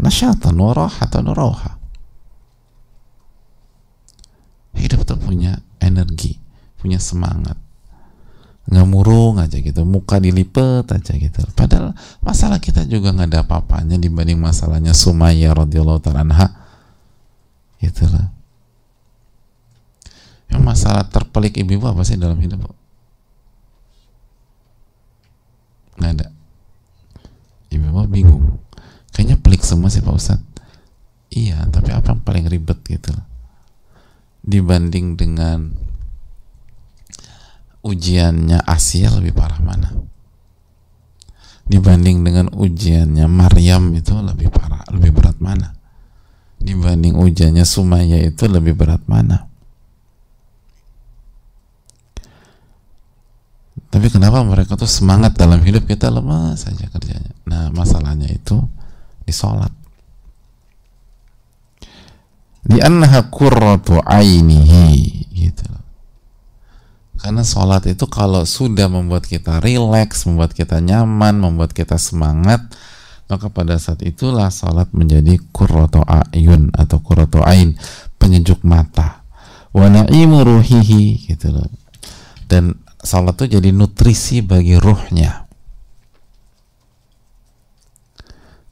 Nasyatan 0.00 0.56
atau 0.56 1.20
nuroha. 1.20 1.76
Hidup 4.78 5.04
tuh 5.04 5.18
punya 5.20 5.58
energi, 5.82 6.38
punya 6.80 6.96
semangat. 6.96 7.58
Nggak 8.68 8.86
murung 8.88 9.42
aja 9.42 9.58
gitu, 9.58 9.82
muka 9.84 10.22
dilipet 10.22 10.86
aja 10.86 11.12
gitu. 11.18 11.40
Padahal 11.52 11.92
masalah 12.22 12.62
kita 12.62 12.86
juga 12.86 13.10
nggak 13.12 13.28
ada 13.28 13.40
apa-apanya 13.42 13.98
dibanding 13.98 14.38
masalahnya 14.38 14.94
Sumaya 14.94 15.50
radhiyallahu 15.52 16.00
ta'ala 16.00 16.22
anha. 16.22 16.48
Gitu 17.82 18.06
lah. 18.06 18.30
Yang 20.48 20.62
masalah 20.62 21.04
terpelik 21.10 21.58
ibu-ibu 21.58 21.90
apa 21.90 22.06
sih 22.06 22.16
dalam 22.16 22.38
hidup? 22.38 22.77
Nggak 25.98 26.12
ada. 26.18 26.28
Ibu 27.74 27.84
bapak 27.92 28.08
bingung. 28.08 28.44
Kayaknya 29.12 29.36
pelik 29.42 29.66
semua 29.66 29.90
sih 29.90 29.98
pak 29.98 30.14
ustad 30.14 30.40
iya 31.28 31.60
tapi 31.68 31.90
apa 31.90 32.14
yang 32.14 32.22
paling 32.22 32.46
ribet 32.46 32.78
gitu? 32.86 33.10
Dibanding 34.46 35.18
dengan 35.18 35.74
ujiannya 37.82 38.62
Asia 38.62 39.10
lebih 39.12 39.34
parah 39.34 39.58
mana? 39.58 39.90
Dibanding 41.68 42.24
dengan 42.24 42.46
ujiannya 42.54 43.26
Maryam 43.28 43.92
itu 43.92 44.14
lebih 44.16 44.48
parah 44.48 44.86
lebih 44.94 45.10
berat 45.12 45.36
mana? 45.42 45.74
Dibanding 46.62 47.18
ujiannya 47.18 47.66
Sumaya 47.66 48.22
itu 48.22 48.46
lebih 48.46 48.78
berat 48.78 49.04
mana 49.10 49.47
Tapi 53.88 54.12
kenapa 54.12 54.44
mereka 54.44 54.76
tuh 54.76 54.88
semangat 54.88 55.32
dalam 55.36 55.64
hidup 55.64 55.88
kita 55.88 56.12
lemah 56.12 56.52
saja 56.60 56.84
kerjanya. 56.92 57.32
Nah 57.48 57.72
masalahnya 57.72 58.28
itu 58.28 58.60
di 59.24 59.32
sholat. 59.32 59.72
Di 62.68 62.76
qurratu 63.32 64.04
ainihi 64.04 64.92
gitu. 65.32 65.68
Karena 67.16 67.40
sholat 67.40 67.88
itu 67.88 68.04
kalau 68.12 68.44
sudah 68.44 68.92
membuat 68.92 69.24
kita 69.24 69.64
rileks, 69.64 70.28
membuat 70.28 70.52
kita 70.52 70.84
nyaman, 70.84 71.40
membuat 71.40 71.72
kita 71.72 71.96
semangat, 71.96 72.68
maka 73.28 73.48
pada 73.48 73.80
saat 73.80 74.04
itulah 74.04 74.52
sholat 74.52 74.92
menjadi 74.92 75.40
qurratu 75.48 76.04
ayun 76.04 76.68
atau 76.76 77.00
qurratu 77.00 77.40
ain, 77.40 77.72
penyejuk 78.20 78.60
mata. 78.68 79.24
Wa 79.72 79.88
na'imu 79.88 80.44
ruhihi 80.44 81.24
gitu 81.24 81.56
loh. 81.56 81.68
Dan 82.48 82.76
salat 83.02 83.38
itu 83.38 83.58
jadi 83.58 83.70
nutrisi 83.70 84.42
bagi 84.42 84.74
ruhnya. 84.78 85.46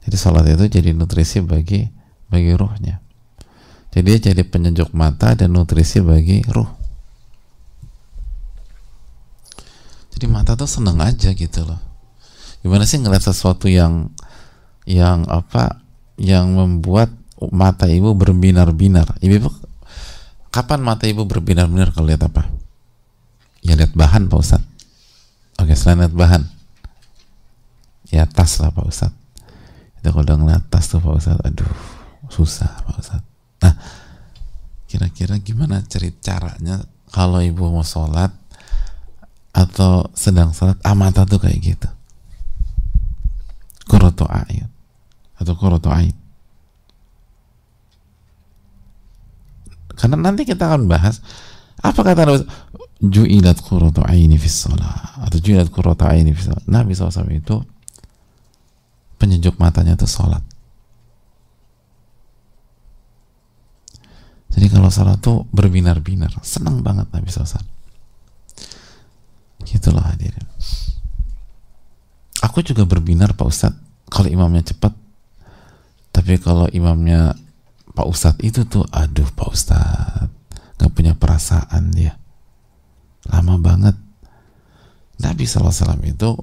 Jadi 0.07 0.17
salat 0.19 0.47
itu 0.47 0.67
jadi 0.71 0.95
nutrisi 0.95 1.43
bagi 1.43 1.87
bagi 2.31 2.53
ruhnya. 2.55 3.03
Jadi 3.95 4.05
dia 4.07 4.19
jadi 4.31 4.43
penyejuk 4.47 4.93
mata 4.93 5.35
dan 5.35 5.55
nutrisi 5.55 6.03
bagi 6.03 6.43
ruh. 6.47 6.69
Jadi 10.13 10.27
mata 10.29 10.57
tuh 10.57 10.69
seneng 10.69 11.01
aja 11.01 11.33
gitu 11.33 11.65
loh. 11.65 11.81
Gimana 12.65 12.89
sih 12.89 13.01
ngeliat 13.01 13.25
sesuatu 13.25 13.69
yang 13.69 14.11
yang 14.87 15.27
apa 15.27 15.83
yang 16.17 16.55
membuat 16.57 17.13
mata 17.53 17.89
ibu 17.89 18.17
berbinar-binar? 18.17 19.21
Ibu 19.21 19.49
kapan 20.51 20.81
mata 20.81 21.05
ibu 21.05 21.29
berbinar-binar 21.29 21.93
kalau 21.93 22.09
lihat 22.09 22.25
apa 22.33 22.66
ya 23.67 23.75
lihat 23.75 23.93
bahan 23.99 24.31
Pak 24.31 24.39
Ustad 24.39 24.63
oke 25.59 25.75
selain 25.75 26.07
lihat 26.07 26.15
bahan. 26.15 26.43
Ya 28.07 28.23
tas 28.23 28.63
lah 28.63 28.71
Pak 28.71 28.87
Ustad 28.87 29.11
itu 29.99 30.15
kalau 30.15 30.23
udah 30.23 30.39
ngeliat 30.39 30.65
tas 30.71 30.87
tuh 30.87 31.03
Pak 31.03 31.19
Ustad 31.19 31.43
aduh 31.43 31.67
susah 32.31 32.71
Pak 32.87 32.97
Ustad 33.03 33.23
nah 33.59 33.75
kira-kira 34.87 35.35
gimana 35.43 35.83
cerita 35.83 36.39
caranya 36.39 36.87
kalau 37.11 37.43
ibu 37.43 37.67
mau 37.67 37.83
sholat 37.83 38.31
atau 39.51 40.07
sedang 40.15 40.55
sholat 40.55 40.79
amata 40.87 41.27
tuh 41.27 41.43
kayak 41.43 41.59
gitu? 41.59 41.89
Kuroto 43.91 44.31
ayat 44.31 44.71
atau 45.43 45.55
kuroto 45.59 45.91
ayat 45.91 46.15
karena 49.97 50.17
nanti 50.21 50.45
kita 50.45 50.69
akan 50.69 50.87
bahas 50.87 51.25
apa 51.81 52.01
kata 52.05 52.45
ju'ilat 53.01 53.61
qurratu 53.61 54.01
aini 54.09 54.41
fis 54.41 54.65
salat 54.65 55.21
atau 55.21 55.37
ju'ilat 55.37 55.69
qurratu 55.69 56.09
aini 56.09 56.33
fis 56.33 56.49
salat. 56.49 56.65
Nabi 56.65 56.97
SAW 56.97 57.29
itu 57.33 57.61
penyejuk 59.21 59.61
matanya 59.61 59.97
itu 59.97 60.09
salat. 60.09 60.45
jadi 64.57 64.73
kalau 64.73 64.89
sholat 64.89 65.21
tuh 65.21 65.45
berbinar-binar. 65.53 66.33
Senang 66.41 66.81
banget 66.81 67.13
Nabi 67.13 67.29
SAW 67.29 67.61
gitulah 69.67 70.01
hadirin. 70.09 70.47
Aku 72.41 72.65
juga 72.65 72.89
berbinar 72.89 73.37
Pak 73.37 73.47
Ustadz. 73.51 73.81
Kalau 74.09 74.31
imamnya 74.31 74.65
cepat. 74.65 74.95
Tapi 76.15 76.41
kalau 76.41 76.71
imamnya 76.73 77.37
Pak 77.93 78.07
Ustadz 78.09 78.41
itu 78.41 78.65
tuh 78.65 78.89
aduh 78.89 79.29
Pak 79.37 79.49
Ustadz. 79.53 80.33
Nggak 80.81 80.93
punya 80.97 81.13
perasaan 81.13 81.93
dia 81.93 82.17
lama 83.31 83.55
banget. 83.59 83.97
Nabi 85.17 85.49
SAW 85.49 86.05
itu 86.05 86.37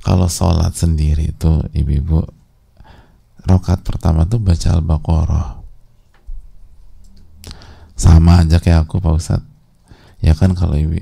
kalau 0.00 0.26
sholat 0.26 0.74
sendiri 0.74 1.30
itu 1.30 1.60
ibu-ibu 1.76 2.24
rokat 3.46 3.84
pertama 3.84 4.26
tuh 4.26 4.40
baca 4.40 4.68
Al-Baqarah. 4.74 5.48
Sama 8.00 8.40
aja 8.40 8.58
kayak 8.58 8.88
aku 8.88 8.98
Pak 8.98 9.14
Ustadz. 9.16 9.48
Ya 10.24 10.32
kan 10.36 10.56
kalau 10.56 10.76
ibu 10.76 10.96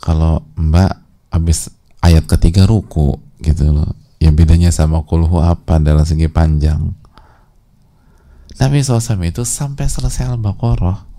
kalau 0.00 0.44
mbak 0.56 1.00
habis 1.32 1.72
ayat 2.04 2.28
ketiga 2.28 2.68
ruku 2.68 3.16
gitu 3.40 3.72
loh. 3.72 3.96
Ya 4.20 4.32
bedanya 4.32 4.72
sama 4.72 5.04
kulhu 5.04 5.40
apa 5.40 5.80
dalam 5.80 6.04
segi 6.04 6.28
panjang. 6.28 6.92
Nabi 8.60 8.80
SAW 8.80 9.24
itu 9.24 9.42
sampai 9.42 9.90
selesai 9.90 10.30
Al-Baqarah. 10.36 11.13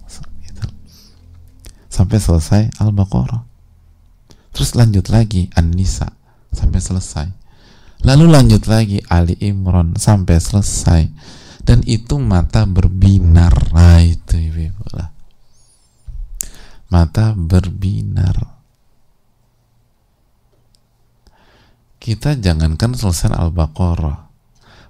Sampai 1.96 2.20
selesai 2.20 2.76
Al-Baqarah. 2.84 3.48
Terus 4.52 4.76
lanjut 4.76 5.08
lagi 5.08 5.48
An-Nisa 5.56 6.12
sampai 6.52 6.84
selesai. 6.84 7.28
Lalu 8.04 8.26
lanjut 8.28 8.68
lagi 8.68 9.00
Ali 9.08 9.40
Imran 9.40 9.96
sampai 9.96 10.36
selesai. 10.36 11.08
Dan 11.64 11.82
itu 11.88 12.20
mata 12.20 12.68
berbinar. 12.68 13.72
Nah 13.72 14.04
itu 14.04 14.36
ibu 14.36 14.86
lah. 14.92 15.10
Mata 16.92 17.32
berbinar. 17.34 18.60
Kita 21.98 22.38
jangankan 22.38 22.94
selesai 22.94 23.34
Al-Baqarah. 23.34 24.30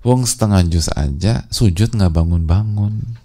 Wong 0.03 0.27
setengah 0.27 0.61
juz 0.69 0.91
aja 0.93 1.49
sujud 1.49 1.95
nggak 1.97 2.13
bangun-bangun 2.13 3.24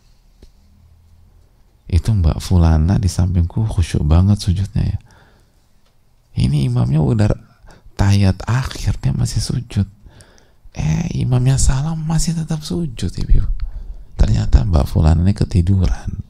itu 1.91 2.15
Mbak 2.15 2.39
Fulana 2.39 2.97
di 3.03 3.11
sampingku 3.11 3.67
khusyuk 3.67 4.07
banget 4.07 4.39
sujudnya 4.39 4.97
ya. 4.97 4.99
Ini 6.39 6.71
imamnya 6.71 7.03
udah 7.03 7.31
tahiyat 7.99 8.47
akhirnya 8.47 9.13
masih 9.13 9.43
sujud. 9.43 9.87
Eh 10.73 11.21
imamnya 11.21 11.59
salam 11.59 12.01
masih 12.07 12.39
tetap 12.39 12.63
sujud 12.63 13.11
ibu. 13.11 13.45
Ternyata 14.15 14.63
mbak 14.69 14.87
Fulan 14.87 15.25
ini 15.25 15.33
ketiduran. 15.33 16.23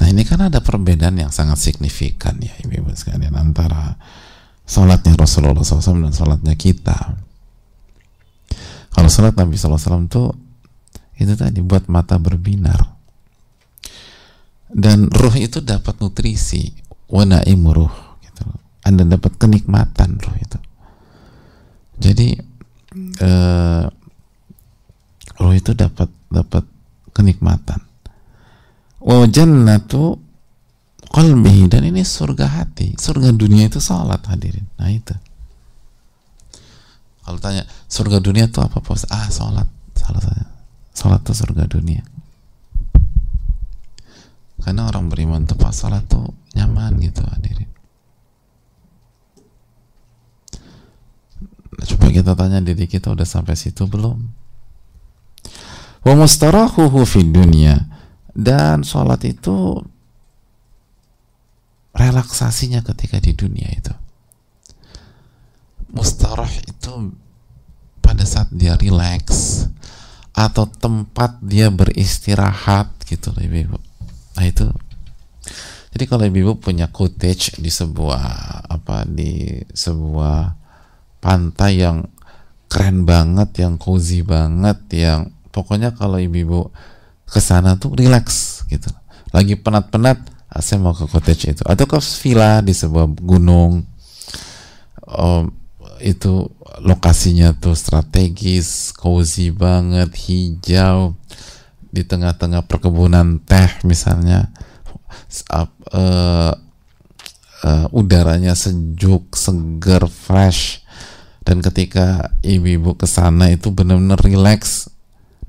Nah 0.00 0.06
ini 0.08 0.24
kan 0.24 0.40
ada 0.48 0.64
perbedaan 0.64 1.20
yang 1.20 1.28
sangat 1.28 1.60
signifikan 1.60 2.40
ya 2.40 2.56
ibu-ibu 2.64 2.88
sekalian 2.96 3.36
antara 3.36 4.00
sholatnya 4.64 5.12
Rasulullah 5.12 5.60
SAW 5.60 6.04
dan 6.08 6.12
sholatnya 6.16 6.54
kita. 6.56 7.20
Kalau 8.92 9.08
sholat 9.12 9.36
Nabi 9.36 9.60
SAW 9.60 10.08
tuh 10.08 10.49
itu 11.20 11.36
tadi 11.36 11.60
buat 11.60 11.84
mata 11.92 12.16
berbinar. 12.16 12.80
Dan 14.72 15.12
ruh 15.12 15.36
itu 15.36 15.60
dapat 15.60 16.00
nutrisi. 16.00 16.72
Wanaim 17.10 17.66
ruh 17.68 17.92
gitu. 18.24 18.46
Anda 18.86 19.04
dapat 19.04 19.36
kenikmatan 19.36 20.16
ruh 20.16 20.36
itu. 20.40 20.58
Jadi 22.00 22.28
uh, 23.20 23.84
ruh 25.36 25.54
itu 25.58 25.76
dapat 25.76 26.08
dapat 26.32 26.64
kenikmatan. 27.12 27.84
Wa 29.02 29.28
jannatu 29.28 30.16
qalbihi 31.10 31.68
dan 31.68 31.84
ini 31.84 32.00
surga 32.00 32.46
hati. 32.62 32.96
Surga 32.96 33.34
dunia 33.36 33.68
itu 33.68 33.82
salat 33.82 34.24
hadirin. 34.24 34.64
Nah 34.80 34.88
itu. 34.88 35.12
Kalau 37.26 37.36
tanya 37.42 37.66
surga 37.90 38.22
dunia 38.22 38.48
itu 38.48 38.58
apa 38.64 38.80
pos 38.80 39.04
ah 39.12 39.28
salat 39.30 39.68
salah 39.94 40.18
saya 40.18 40.49
salat 40.94 41.22
itu 41.24 41.32
surga 41.34 41.64
dunia. 41.66 42.04
Karena 44.60 44.92
orang 44.92 45.08
beriman 45.08 45.48
tuh 45.48 45.56
pas 45.56 45.72
salat 45.72 46.04
tuh 46.04 46.36
nyaman 46.52 47.00
gitu 47.00 47.24
hadirin. 47.24 47.70
Nah, 51.80 51.86
coba 51.88 52.06
kita 52.12 52.32
tanya 52.36 52.60
diri 52.60 52.84
kita 52.84 53.08
udah 53.08 53.24
sampai 53.24 53.56
situ 53.56 53.88
belum? 53.88 54.20
Wa 56.04 56.12
mustarahuhu 56.16 57.04
fi 57.08 57.24
dunia 57.24 57.88
dan 58.36 58.84
sholat 58.84 59.24
itu 59.24 59.80
relaksasinya 61.96 62.80
ketika 62.84 63.20
di 63.20 63.32
dunia 63.36 63.68
itu. 63.72 63.94
Mustarah 65.90 66.50
itu 66.64 67.16
pada 67.98 68.22
saat 68.22 68.48
dia 68.54 68.78
relax 68.78 69.24
atau 70.34 70.64
tempat 70.68 71.42
dia 71.42 71.68
beristirahat 71.68 72.90
gitu 73.06 73.34
loh 73.34 73.42
ibu 73.42 73.78
nah 74.38 74.46
itu 74.46 74.70
jadi 75.90 76.04
kalau 76.06 76.24
ibu 76.26 76.54
punya 76.56 76.86
cottage 76.86 77.58
di 77.58 77.68
sebuah 77.68 78.22
apa 78.70 79.02
di 79.10 79.58
sebuah 79.74 80.54
pantai 81.18 81.82
yang 81.82 82.06
keren 82.70 83.02
banget, 83.02 83.50
yang 83.66 83.74
cozy 83.76 84.22
banget, 84.22 84.78
yang 84.94 85.34
pokoknya 85.50 85.90
kalau 85.98 86.22
ibu-ibu 86.22 86.70
ke 87.26 87.42
sana 87.42 87.74
tuh 87.74 87.98
relax 87.98 88.62
gitu. 88.70 88.86
Lagi 89.34 89.58
penat-penat, 89.58 90.18
ah, 90.46 90.62
saya 90.62 90.78
mau 90.78 90.94
ke 90.94 91.10
cottage 91.10 91.58
itu 91.58 91.62
atau 91.66 91.84
ke 91.90 91.98
villa 92.22 92.62
di 92.62 92.70
sebuah 92.70 93.10
gunung. 93.18 93.82
Um, 95.10 95.50
itu 96.00 96.48
lokasinya 96.80 97.54
tuh 97.56 97.76
strategis, 97.76 98.90
cozy 98.96 99.52
banget, 99.52 100.10
hijau. 100.26 101.14
Di 101.90 102.06
tengah-tengah 102.06 102.64
perkebunan 102.70 103.42
teh 103.42 103.82
misalnya 103.82 104.54
uh, 105.50 105.66
uh, 107.64 107.86
udaranya 107.90 108.56
sejuk, 108.56 109.36
segar, 109.36 110.08
fresh. 110.08 110.82
Dan 111.40 111.60
ketika 111.64 112.36
ibu-ibu 112.44 112.94
ke 112.94 113.08
sana 113.08 113.50
itu 113.50 113.74
benar-benar 113.74 114.22
relax. 114.22 114.86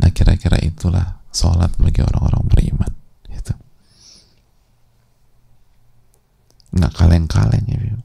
Nah 0.02 0.10
kira-kira 0.10 0.58
itulah 0.60 1.22
sholat 1.32 1.72
bagi 1.80 2.04
orang-orang 2.04 2.44
beriman 2.52 2.92
itu 3.32 3.56
nggak 6.76 6.92
kaleng-kaleng 6.92 7.66
ibu 7.72 8.04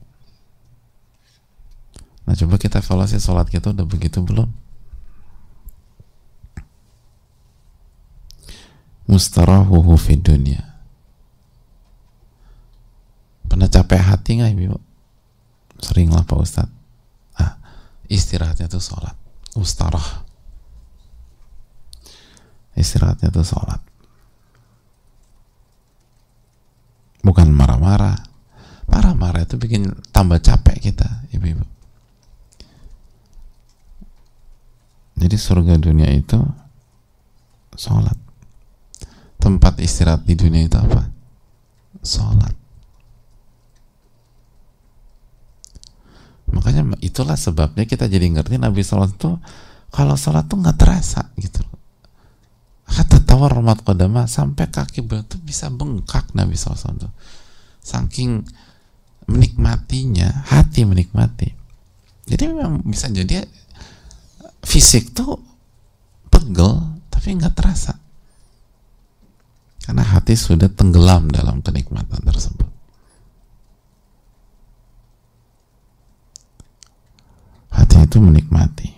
nah 2.27 2.35
coba 2.35 2.59
kita 2.59 2.83
evaluasi 2.83 3.23
sholat 3.23 3.47
kita 3.47 3.71
udah 3.71 3.87
begitu 3.87 4.19
belum? 4.19 4.51
Mustarahuhu 9.07 9.95
fi 9.95 10.19
dunia 10.19 10.67
pernah 13.47 13.71
capek 13.71 14.03
hati 14.03 14.43
nggak 14.43 14.53
ibu? 14.59 14.77
Sering 15.79 16.11
lah 16.11 16.27
pak 16.27 16.43
ustad 16.43 16.67
ah 17.39 17.55
istirahatnya 18.11 18.67
tuh 18.67 18.83
sholat. 18.83 19.15
Ustarah 19.55 20.27
istirahatnya 22.75 23.31
tuh 23.31 23.47
sholat. 23.47 23.81
Bukan 27.23 27.49
marah-marah. 27.55 28.19
Marah-marah 28.91 29.47
itu 29.47 29.59
bikin 29.59 29.95
tambah 30.11 30.43
capek 30.43 30.91
kita 30.91 31.27
ibu-ibu 31.31 31.76
jadi 35.17 35.37
surga 35.37 35.81
dunia 35.81 36.13
itu 36.13 36.39
sholat 37.77 38.27
tempat 39.47 39.79
istirahat 39.79 40.27
di 40.27 40.35
dunia 40.35 40.67
itu 40.67 40.75
apa? 40.75 41.07
Sholat. 42.03 42.51
Makanya 46.51 46.99
itulah 46.99 47.39
sebabnya 47.39 47.87
kita 47.87 48.11
jadi 48.11 48.27
ngerti 48.27 48.59
Nabi 48.59 48.83
Sholat 48.83 49.15
itu 49.15 49.39
kalau 49.95 50.19
sholat 50.19 50.51
tuh 50.51 50.59
nggak 50.59 50.75
terasa 50.75 51.31
gitu. 51.39 51.63
Kata 52.87 53.23
tawar 53.23 53.55
rahmat 53.55 53.87
kodama 53.87 54.27
sampai 54.27 54.67
kaki 54.67 55.07
beliau 55.07 55.23
bisa 55.47 55.71
bengkak 55.71 56.35
Nabi 56.35 56.59
Sholat 56.59 56.83
itu. 56.99 57.09
Saking 57.87 58.43
menikmatinya, 59.31 60.43
hati 60.51 60.83
menikmati. 60.83 61.55
Jadi 62.27 62.51
memang 62.51 62.83
bisa 62.83 63.07
jadi 63.15 63.47
fisik 64.67 65.15
tuh 65.15 65.39
pegel 66.27 66.99
tapi 67.07 67.39
nggak 67.39 67.55
terasa. 67.55 67.95
Karena 69.87 70.03
hati 70.03 70.35
sudah 70.35 70.67
tenggelam 70.67 71.31
dalam 71.31 71.63
kenikmatan 71.63 72.19
tersebut. 72.27 72.67
Hati 77.71 78.03
itu 78.03 78.19
menikmati. 78.19 78.91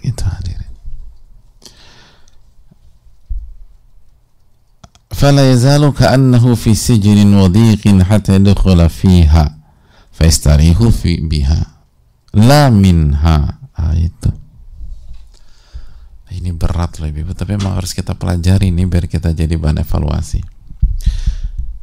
Itu 0.00 0.24
hadirin. 0.24 0.72
فلا 5.20 5.52
يزال 5.52 5.92
كأنه 5.92 6.54
في 6.54 6.72
سجن 6.74 7.34
وضيق 7.34 7.84
حتى 7.84 8.40
يدخل 8.40 8.88
fiha 8.88 9.52
فيستريح 10.16 10.80
fi 10.88 11.20
biha 11.20 11.79
la 12.36 12.70
minha. 12.70 13.58
Ah, 13.74 13.94
itu. 13.96 14.30
Ini 16.30 16.54
berat 16.54 17.02
loh 17.02 17.10
ibu. 17.10 17.34
Tapi 17.34 17.56
memang 17.58 17.80
harus 17.80 17.92
kita 17.92 18.14
pelajari 18.14 18.70
ini 18.70 18.86
biar 18.86 19.10
kita 19.10 19.34
jadi 19.34 19.56
bahan 19.58 19.82
evaluasi. 19.82 20.40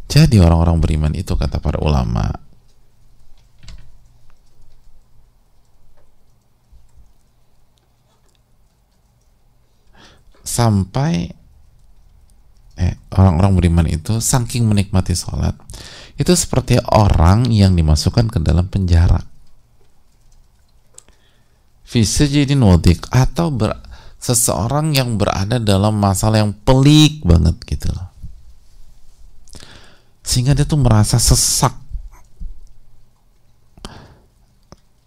Jadi 0.08 0.40
orang-orang 0.40 0.80
beriman 0.80 1.14
itu 1.14 1.36
kata 1.36 1.60
para 1.60 1.84
ulama 1.84 2.32
sampai 10.48 11.28
eh, 12.80 12.96
orang-orang 13.14 13.54
beriman 13.60 13.88
itu 13.92 14.24
saking 14.24 14.64
menikmati 14.66 15.12
sholat 15.12 15.54
itu 16.16 16.34
seperti 16.34 16.80
orang 16.88 17.52
yang 17.52 17.76
dimasukkan 17.76 18.32
ke 18.32 18.40
dalam 18.40 18.72
penjara 18.72 19.22
fisijidin 21.88 22.60
wadik 22.67 23.08
atau 23.08 23.47
ber, 23.47 23.71
seseorang 24.19 24.91
yang 24.91 25.15
berada 25.15 25.56
dalam 25.56 25.95
masalah 25.95 26.43
yang 26.43 26.52
pelik 26.52 27.23
banget 27.23 27.56
gitu 27.63 27.88
loh. 27.95 28.12
Sehingga 30.28 30.52
dia 30.52 30.67
tuh 30.67 30.84
merasa 30.84 31.15
sesak. 31.15 31.71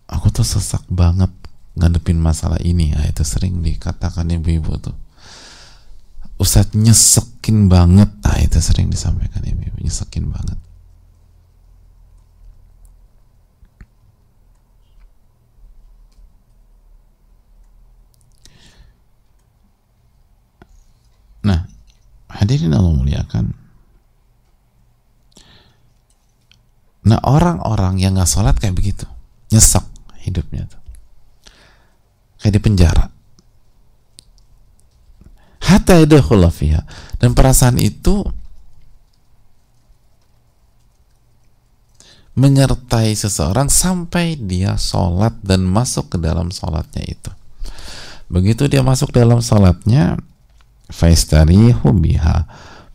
Aku 0.09 0.33
tuh 0.33 0.49
sesak 0.49 0.81
banget 0.89 1.29
ngadepin 1.77 2.17
masalah 2.17 2.57
ini. 2.65 2.97
Ya, 2.97 3.05
itu 3.13 3.21
sering 3.29 3.61
dikatakan 3.61 4.33
ibu-ibu 4.33 4.81
tuh. 4.81 4.97
Ustadz 6.41 6.73
nyesekin 6.73 7.69
banget. 7.69 8.09
Nah 8.25 8.41
itu 8.41 8.57
sering 8.65 8.89
disampaikan 8.89 9.45
ibu 9.45 9.77
nyesekin 9.85 10.33
banget 10.33 10.57
nah 21.41 21.67
hadirin 22.29 22.75
Allah 22.75 22.95
muliakan. 22.95 23.57
Nah 27.01 27.19
orang-orang 27.25 27.97
yang 27.97 28.15
nggak 28.15 28.29
sholat 28.29 28.61
kayak 28.61 28.77
begitu 28.77 29.09
nyesek 29.51 29.83
hidupnya 30.23 30.65
tuh. 30.71 30.81
Kayak 32.41 32.55
di 32.57 32.61
penjara. 32.63 33.05
Hatta 35.61 36.03
fiha. 36.51 36.83
Dan 37.21 37.37
perasaan 37.37 37.77
itu 37.77 38.25
menyertai 42.41 43.13
seseorang 43.13 43.69
sampai 43.69 44.41
dia 44.41 44.81
sholat 44.81 45.37
dan 45.45 45.67
masuk 45.67 46.17
ke 46.17 46.17
dalam 46.17 46.49
sholatnya 46.49 47.05
itu. 47.05 47.31
Begitu 48.33 48.71
dia 48.71 48.81
masuk 48.81 49.13
dalam 49.13 49.45
sholatnya 49.45 50.17
faistarihu 50.91 51.95
biha. 51.97 52.45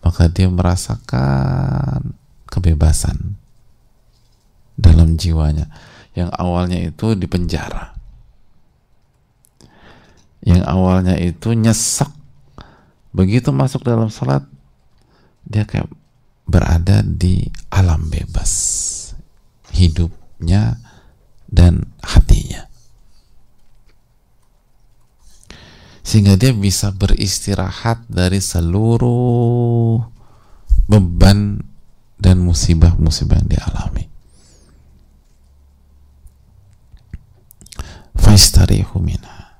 Maka 0.05 0.29
dia 0.29 0.45
merasakan 0.45 2.13
kebebasan 2.45 3.39
dalam 4.77 5.17
jiwanya. 5.17 5.71
Yang 6.13 6.29
awalnya 6.38 6.79
itu 6.79 7.17
di 7.17 7.25
penjara. 7.25 7.97
Yang 10.45 10.62
awalnya 10.69 11.17
itu 11.17 11.58
nyesek. 11.58 12.12
Begitu 13.15 13.49
masuk 13.49 13.81
dalam 13.81 14.12
salat 14.12 14.45
dia 15.47 15.65
kayak 15.65 15.89
berada 16.45 17.01
di 17.01 17.49
alam 17.73 18.10
bebas. 18.10 18.53
Hidupnya 19.73 20.77
dan 21.49 21.89
hatinya 22.03 22.34
sehingga 26.05 26.37
dia 26.37 26.53
bisa 26.53 26.93
beristirahat 26.93 28.05
dari 28.05 28.37
seluruh 28.37 29.97
beban 30.85 31.65
dan 32.21 32.45
musibah-musibah 32.45 33.41
yang 33.41 33.49
dialami. 33.49 34.05
Faistarihu 38.13 39.01
minha. 39.01 39.57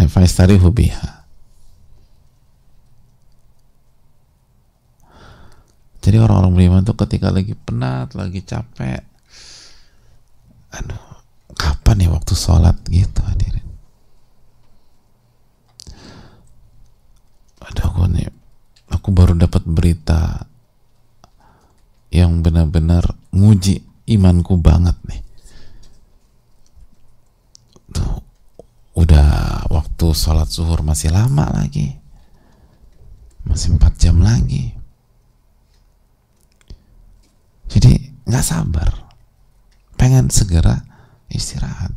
Eh, 0.00 0.08
faistarihu 0.08 0.72
biha. 0.72 1.22
Jadi 6.02 6.16
orang-orang 6.18 6.52
beriman 6.56 6.82
tuh 6.82 6.98
ketika 6.98 7.30
lagi 7.30 7.54
penat, 7.54 8.16
lagi 8.18 8.42
capek, 8.42 9.06
aduh, 10.74 11.22
kapan 11.54 12.02
ya 12.02 12.08
waktu 12.10 12.34
sholat 12.34 12.74
gitu 12.90 13.22
hadirin? 13.22 13.71
Aduh, 17.72 17.88
aku 17.88 18.04
nih, 18.12 18.28
aku 18.92 19.08
baru 19.16 19.32
dapat 19.32 19.64
berita 19.64 20.44
yang 22.12 22.44
benar-benar 22.44 23.16
nguji 23.32 23.80
imanku 24.04 24.60
banget 24.60 24.92
nih. 25.08 25.22
Tuh, 27.96 28.20
udah 28.92 29.64
waktu 29.72 30.06
sholat 30.12 30.52
zuhur 30.52 30.84
masih 30.84 31.08
lama 31.08 31.48
lagi, 31.48 31.96
masih 33.48 33.80
empat 33.80 33.96
jam 33.96 34.20
lagi. 34.20 34.76
Jadi 37.72 38.12
nggak 38.28 38.44
sabar. 38.44 38.92
Pengen 39.96 40.28
segera 40.28 40.76
istirahat. 41.32 41.96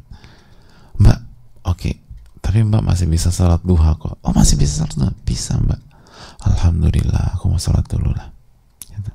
Mbak 0.96 1.20
oke. 1.68 1.76
okay, 1.76 2.05
tapi 2.46 2.62
mbak 2.62 2.86
masih 2.86 3.10
bisa 3.10 3.34
sholat 3.34 3.58
duha 3.66 3.98
kok. 3.98 4.22
Oh 4.22 4.30
masih 4.30 4.62
bisa 4.62 4.86
sholat 4.86 4.94
duha? 4.94 5.12
Bisa 5.26 5.58
mbak. 5.58 5.82
Alhamdulillah 6.46 7.34
aku 7.34 7.50
mau 7.50 7.58
sholat 7.58 7.82
dulu 7.90 8.14
lah. 8.14 8.30
Gitu. 8.86 9.12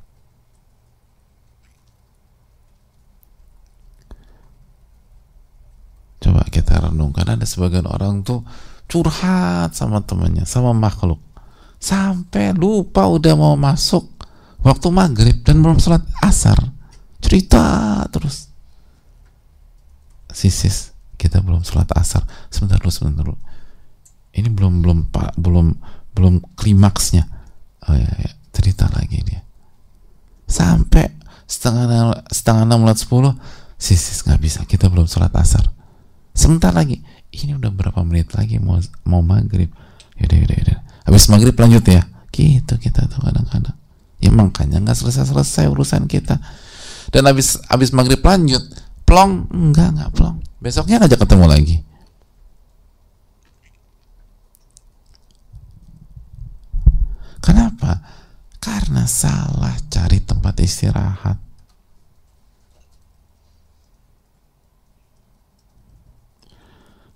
coba 6.26 6.42
kita 6.50 6.90
renungkan. 6.90 7.38
Ada 7.38 7.46
sebagian 7.46 7.86
orang 7.86 8.26
tuh 8.26 8.42
curhat 8.90 9.78
sama 9.78 10.02
temannya 10.02 10.42
sama 10.42 10.74
makhluk. 10.74 11.22
Sampai 11.78 12.50
lupa 12.50 13.06
udah 13.06 13.38
mau 13.38 13.54
masuk 13.54 14.10
waktu 14.66 14.90
maghrib 14.90 15.38
dan 15.46 15.62
belum 15.62 15.78
sholat 15.78 16.02
asar. 16.18 16.58
Cerita 17.22 18.02
terus. 18.10 18.50
Sisis 20.34 20.89
kita 21.20 21.44
belum 21.44 21.60
sholat 21.60 21.92
asar. 22.00 22.24
Sebentar 22.48 22.80
dulu 22.80 22.88
sebentar 22.88 23.20
dulu. 23.28 23.36
Ini 24.32 24.48
belum 24.48 24.80
belum 24.80 24.98
pak 25.12 25.36
belum 25.36 25.76
belum 26.16 26.56
klimaksnya. 26.56 27.28
Oh 27.84 27.92
ya, 27.92 28.08
ya. 28.08 28.32
Cerita 28.56 28.88
lagi 28.88 29.20
dia. 29.20 29.44
Sampai 30.48 31.12
setengah 31.44 32.24
setengah 32.32 32.64
enam 32.64 32.88
lewat 32.88 33.04
sepuluh 33.04 33.36
sisis 33.76 34.24
nggak 34.24 34.40
bisa. 34.40 34.60
Kita 34.64 34.88
belum 34.88 35.04
sholat 35.04 35.36
asar. 35.36 35.68
Sebentar 36.32 36.72
lagi. 36.72 37.04
Ini 37.30 37.60
udah 37.60 37.68
berapa 37.68 38.00
menit 38.00 38.32
lagi 38.32 38.56
mau 38.56 38.80
mau 39.04 39.20
maghrib. 39.20 39.68
Yaudah 40.16 40.36
yaudah 40.40 40.56
yaudah. 40.56 40.78
Habis 41.04 41.28
maghrib 41.28 41.54
lanjut 41.54 41.84
ya? 41.84 42.02
Gitu 42.32 42.74
kita 42.80 43.04
tuh 43.12 43.20
kadang-kadang. 43.20 43.76
Ya 44.24 44.32
makanya 44.32 44.80
nggak 44.80 44.96
selesai-selesai 44.96 45.68
urusan 45.68 46.08
kita. 46.08 46.40
Dan 47.12 47.28
habis 47.28 47.60
habis 47.68 47.92
maghrib 47.92 48.24
lanjut 48.24 48.62
plong? 49.10 49.50
Enggak 49.50 49.90
enggak 49.90 50.10
plong. 50.14 50.36
Besoknya 50.62 51.02
ngajak 51.02 51.26
ketemu 51.26 51.46
lagi. 51.50 51.76
Kenapa? 57.42 57.98
Karena 58.62 59.02
salah 59.10 59.74
cari 59.90 60.22
tempat 60.22 60.54
istirahat. 60.62 61.42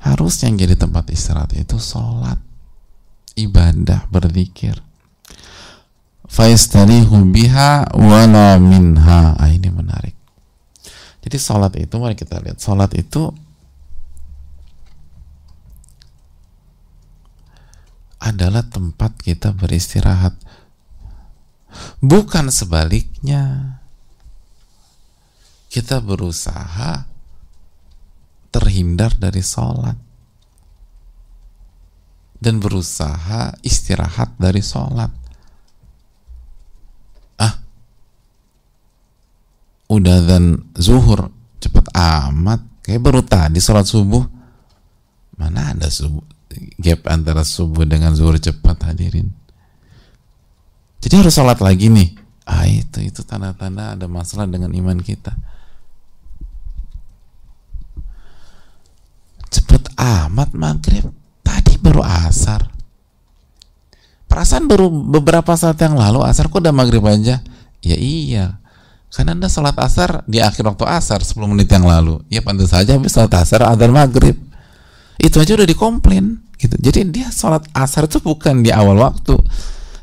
Harusnya 0.03 0.51
yang 0.51 0.67
jadi 0.67 0.75
tempat 0.75 1.09
istirahat 1.15 1.55
itu 1.55 1.79
sholat 1.79 2.43
ibadah 3.39 4.11
berzikir. 4.11 4.83
Faistarihu 6.27 7.23
biha 7.31 7.87
wala 7.95 8.59
minha. 8.59 9.39
Ah, 9.39 9.49
ini 9.49 9.71
menarik 9.71 10.24
jadi 11.25 11.41
sholat 11.41 11.73
itu 11.81 11.97
mari 11.97 12.13
kita 12.13 12.37
lihat 12.45 12.61
sholat 12.61 12.93
itu 12.93 13.33
adalah 18.25 18.65
tempat 18.65 19.21
kita 19.21 19.53
beristirahat. 19.53 20.37
Bukan 22.01 22.49
sebaliknya. 22.49 23.77
Kita 25.69 25.99
berusaha 25.99 27.03
terhindar 28.55 29.11
dari 29.19 29.43
sholat 29.43 29.99
dan 32.39 32.63
berusaha 32.63 33.59
istirahat 33.67 34.39
dari 34.39 34.63
sholat 34.63 35.24
udah 39.99 40.19
dan 40.27 40.65
zuhur. 40.77 41.31
Cepet 41.63 41.87
amat. 41.95 42.61
Kayak 42.85 43.01
baru 43.01 43.21
tadi 43.25 43.59
sholat 43.59 43.89
subuh. 43.89 44.23
Mana 45.35 45.75
ada 45.75 45.91
subuh 45.91 46.23
gap 46.79 47.07
antara 47.11 47.43
subuh 47.43 47.83
dengan 47.89 48.15
zuhur 48.15 48.39
cepat 48.39 48.93
hadirin? 48.93 49.33
Jadi 51.03 51.15
harus 51.21 51.35
sholat 51.35 51.59
lagi 51.61 51.91
nih. 51.91 52.17
Ah 52.45 52.69
itu 52.69 53.01
itu 53.01 53.25
tanda-tanda 53.25 53.97
ada 53.97 54.07
masalah 54.09 54.45
dengan 54.49 54.73
iman 54.73 55.01
kita. 55.01 55.33
Cepet 59.49 59.93
amat 59.97 60.53
maghrib. 60.53 61.09
Tadi 61.45 61.81
baru 61.81 62.05
asar. 62.05 62.69
Perasaan 64.29 64.67
baru 64.67 64.91
beberapa 64.91 65.55
saat 65.55 65.79
yang 65.79 65.95
lalu 65.95 66.25
asar 66.25 66.51
kok 66.51 66.59
udah 66.59 66.75
maghrib 66.75 67.05
aja? 67.07 67.41
Ya 67.85 67.97
iya 68.01 68.64
karena 69.15 69.31
anda 69.39 69.47
sholat 69.47 69.79
asar 69.79 70.27
di 70.27 70.43
akhir 70.43 70.67
waktu 70.67 70.91
asar 70.91 71.23
10 71.23 71.39
menit 71.47 71.71
yang 71.71 71.87
lalu. 71.87 72.19
Ya 72.27 72.43
pantas 72.43 72.75
saja 72.75 72.99
habis 72.99 73.15
sholat 73.15 73.31
asar 73.39 73.63
ada 73.63 73.87
maghrib. 73.87 74.35
Itu 75.23 75.39
aja 75.39 75.55
udah 75.55 75.71
dikomplain 75.71 76.43
gitu. 76.59 76.75
Jadi 76.83 77.15
dia 77.15 77.31
sholat 77.31 77.63
asar 77.79 78.11
itu 78.11 78.19
bukan 78.19 78.67
di 78.67 78.75
awal 78.75 78.99
waktu. 78.99 79.39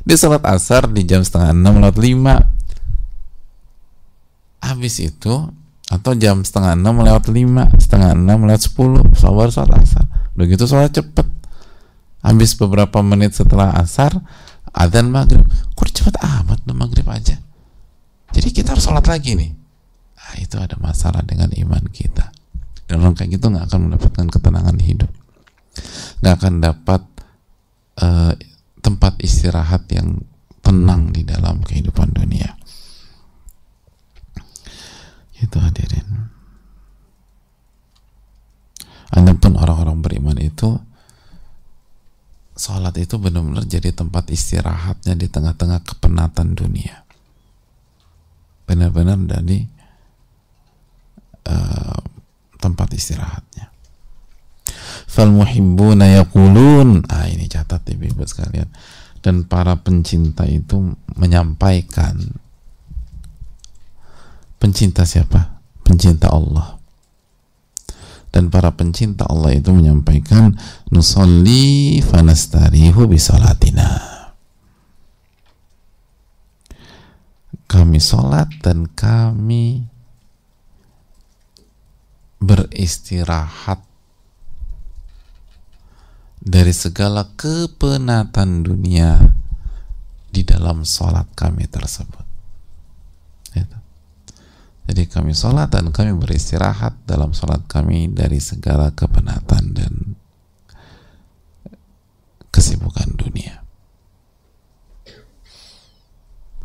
Dia 0.08 0.16
sholat 0.16 0.40
asar 0.48 0.88
di 0.88 1.04
jam 1.04 1.20
setengah 1.20 1.52
enam 1.52 1.84
lewat 1.84 2.00
lima. 2.00 2.40
Habis 4.64 5.04
itu 5.04 5.34
atau 5.92 6.12
jam 6.16 6.40
setengah 6.40 6.72
enam 6.72 7.04
lewat 7.04 7.28
lima 7.28 7.68
setengah 7.76 8.16
enam 8.16 8.48
lewat 8.48 8.64
sepuluh 8.64 9.04
baru 9.12 9.52
sholat 9.52 9.76
asar. 9.76 10.08
Begitu 10.32 10.64
sholat 10.64 10.88
cepet. 10.88 11.28
Habis 12.24 12.56
beberapa 12.56 13.04
menit 13.04 13.36
setelah 13.36 13.76
asar 13.76 14.16
adzan 14.72 15.12
maghrib. 15.12 15.44
Kok 15.76 15.84
cepet 15.92 16.16
amat 16.16 16.64
tuh 16.64 16.72
maghrib 16.72 17.04
aja 17.12 17.51
jadi 18.32 18.48
kita 18.48 18.72
harus 18.74 18.84
sholat 18.88 19.04
lagi 19.04 19.36
nih. 19.36 19.52
Nah, 20.16 20.34
itu 20.40 20.56
ada 20.56 20.80
masalah 20.80 21.20
dengan 21.20 21.52
iman 21.52 21.84
kita. 21.92 22.32
Dan 22.88 23.04
orang 23.04 23.12
kayak 23.12 23.36
gitu 23.36 23.52
nggak 23.52 23.68
akan 23.68 23.80
mendapatkan 23.88 24.26
ketenangan 24.32 24.78
hidup. 24.80 25.12
Nggak 26.24 26.34
akan 26.40 26.54
dapat 26.64 27.02
uh, 28.00 28.32
tempat 28.80 29.20
istirahat 29.20 29.84
yang 29.92 30.24
tenang 30.64 31.12
di 31.12 31.22
dalam 31.28 31.60
kehidupan 31.60 32.16
dunia. 32.16 32.56
Itu 35.36 35.60
hadirin. 35.60 36.32
Adapun 39.12 39.60
orang-orang 39.60 40.00
beriman 40.00 40.40
itu 40.40 40.80
Salat 42.52 42.94
itu 43.00 43.16
benar-benar 43.16 43.64
jadi 43.64 43.90
tempat 43.90 44.28
istirahatnya 44.28 45.16
di 45.16 45.26
tengah-tengah 45.26 45.82
kepenatan 45.82 46.54
dunia 46.54 47.01
Benar-benar 48.72 49.20
dari 49.28 49.60
uh, 51.44 52.00
tempat 52.56 52.88
istirahatnya. 52.96 53.68
Fal 55.04 55.28
muhibbuna 55.28 56.08
yaqulun. 56.08 57.04
Ah 57.12 57.28
ini 57.28 57.52
catat 57.52 57.84
ibu 57.92 58.16
buat 58.16 58.32
sekalian. 58.32 58.72
Dan 59.20 59.44
para 59.44 59.76
pencinta 59.76 60.48
itu 60.48 60.96
menyampaikan 61.20 62.16
pencinta 64.56 65.04
siapa? 65.04 65.60
Pencinta 65.84 66.32
Allah. 66.32 66.80
Dan 68.32 68.48
para 68.48 68.72
pencinta 68.72 69.28
Allah 69.28 69.52
itu 69.52 69.68
menyampaikan 69.68 70.56
nusolli 70.88 72.00
fanastarihu 72.00 73.04
bisalatina 73.04 74.11
kami 77.72 77.96
sholat 77.96 78.52
dan 78.60 78.84
kami 78.84 79.88
beristirahat 82.36 83.80
dari 86.36 86.74
segala 86.76 87.32
kepenatan 87.32 88.68
dunia 88.68 89.24
di 90.28 90.44
dalam 90.44 90.84
sholat 90.84 91.32
kami 91.32 91.64
tersebut. 91.64 92.28
Jadi 94.82 95.08
kami 95.08 95.32
sholat 95.32 95.70
dan 95.70 95.94
kami 95.94 96.12
beristirahat 96.18 97.06
dalam 97.08 97.32
sholat 97.32 97.64
kami 97.70 98.10
dari 98.10 98.42
segala 98.42 98.90
kepenatan 98.92 99.72
dan 99.72 100.18
kesibukan 102.50 103.08
dunia. 103.14 103.62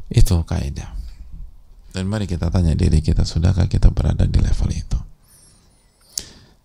Itu 0.10 0.42
kaidah. 0.44 0.97
Dan 1.98 2.14
mari 2.14 2.30
kita 2.30 2.54
tanya 2.54 2.78
diri 2.78 3.02
kita, 3.02 3.26
sudahkah 3.26 3.66
kita 3.66 3.90
berada 3.90 4.30
di 4.30 4.38
level 4.38 4.70
itu? 4.70 5.02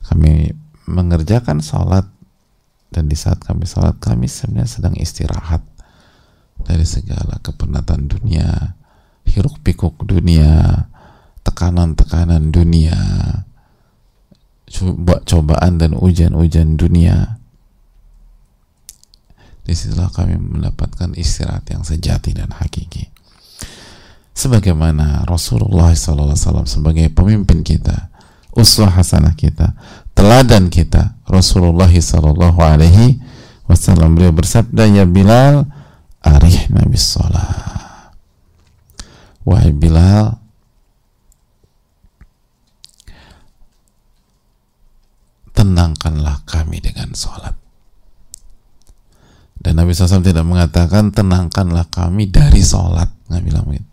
Kami 0.04 0.52
mengerjakan 0.92 1.64
sholat 1.64 2.04
dan 2.92 3.08
di 3.08 3.16
saat 3.16 3.40
kami 3.40 3.64
sholat 3.64 3.96
kami 3.96 4.28
sebenarnya 4.28 4.68
sedang 4.68 4.92
istirahat 4.92 5.64
dari 6.68 6.84
segala 6.84 7.40
kepenatan 7.40 8.12
dunia, 8.12 8.76
hiruk 9.24 9.56
pikuk 9.64 10.04
dunia, 10.04 10.84
tekanan-tekanan 11.48 12.52
dunia, 12.52 12.92
coba 14.68 15.24
cobaan 15.24 15.80
dan 15.80 15.96
ujian-ujian 15.96 16.76
dunia. 16.76 17.40
Di 19.64 19.72
situlah 19.72 20.12
kami 20.12 20.36
mendapatkan 20.36 21.16
istirahat 21.16 21.64
yang 21.72 21.88
sejati 21.88 22.36
dan 22.36 22.52
hakiki. 22.52 23.11
Sebagaimana 24.32 25.28
Rasulullah 25.28 25.92
SAW 25.92 26.64
sebagai 26.64 27.12
pemimpin 27.12 27.60
kita, 27.60 28.08
uswah 28.56 28.88
hasanah 28.88 29.36
kita, 29.36 29.76
teladan 30.16 30.72
kita, 30.72 31.20
Rasulullah 31.28 31.88
SAW 31.88 32.32
Wasallam. 33.72 34.18
Beliau 34.18 34.34
bersabda 34.34 34.88
ya 34.90 35.04
Bilal 35.06 35.64
arih 36.22 36.68
Nabi 36.70 36.98
Salah 36.98 37.72
wahai 39.42 39.74
Bilal 39.74 40.38
tenangkanlah 45.52 46.42
kami 46.46 46.78
dengan 46.82 47.14
sholat. 47.14 47.54
Dan 49.62 49.78
Nabi 49.78 49.94
SAW 49.94 50.26
tidak 50.26 50.42
mengatakan 50.42 51.14
tenangkanlah 51.14 51.86
kami 51.86 52.26
dari 52.26 52.58
sholat 52.66 53.06
nggak 53.30 53.42
bilang 53.46 53.64
begitu 53.70 53.91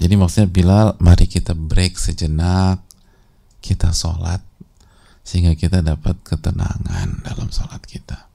jadi 0.00 0.14
maksudnya 0.16 0.48
Bilal 0.48 0.96
mari 0.96 1.28
kita 1.28 1.52
break 1.52 2.00
sejenak 2.00 2.80
kita 3.60 3.92
sholat 3.92 4.40
sehingga 5.20 5.52
kita 5.52 5.84
dapat 5.84 6.16
ketenangan 6.24 7.20
dalam 7.22 7.52
sholat 7.52 7.84
kita. 7.84 8.26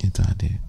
Itu 0.00 0.24
adik 0.24 0.68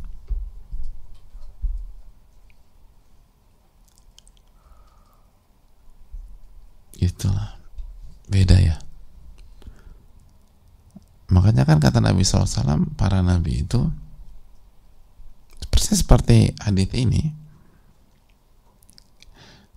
itulah. 7.00 7.56
Beda 8.30 8.60
ya. 8.60 8.78
Makanya 11.32 11.66
kan 11.66 11.80
kata 11.82 12.04
Nabi 12.04 12.22
SAW 12.28 12.94
para 13.00 13.24
nabi 13.24 13.66
itu 13.66 13.90
persis 15.72 16.04
seperti 16.04 16.54
hadis 16.62 16.90
ini 16.94 17.39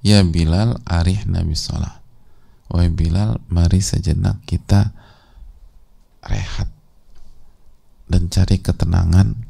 ya 0.02 0.20
Bilal 0.26 0.82
arih 0.84 1.24
Nabi 1.30 1.54
Salah 1.56 2.02
wahai 2.68 2.90
Bilal 2.90 3.38
mari 3.48 3.78
sejenak 3.78 4.42
kita 4.44 4.90
rehat 6.22 6.70
dan 8.12 8.28
cari 8.28 8.60
ketenangan. 8.60 9.48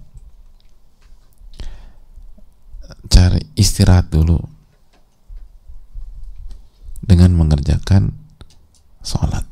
Cari 3.11 3.43
istirahat 3.59 4.15
dulu 4.15 4.39
dengan 7.03 7.35
mengerjakan 7.35 8.15
sholat. 9.03 9.43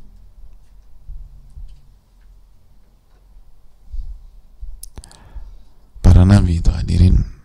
Para 6.00 6.22
nabi 6.22 6.62
itu 6.62 6.70
hadirin 6.70 7.39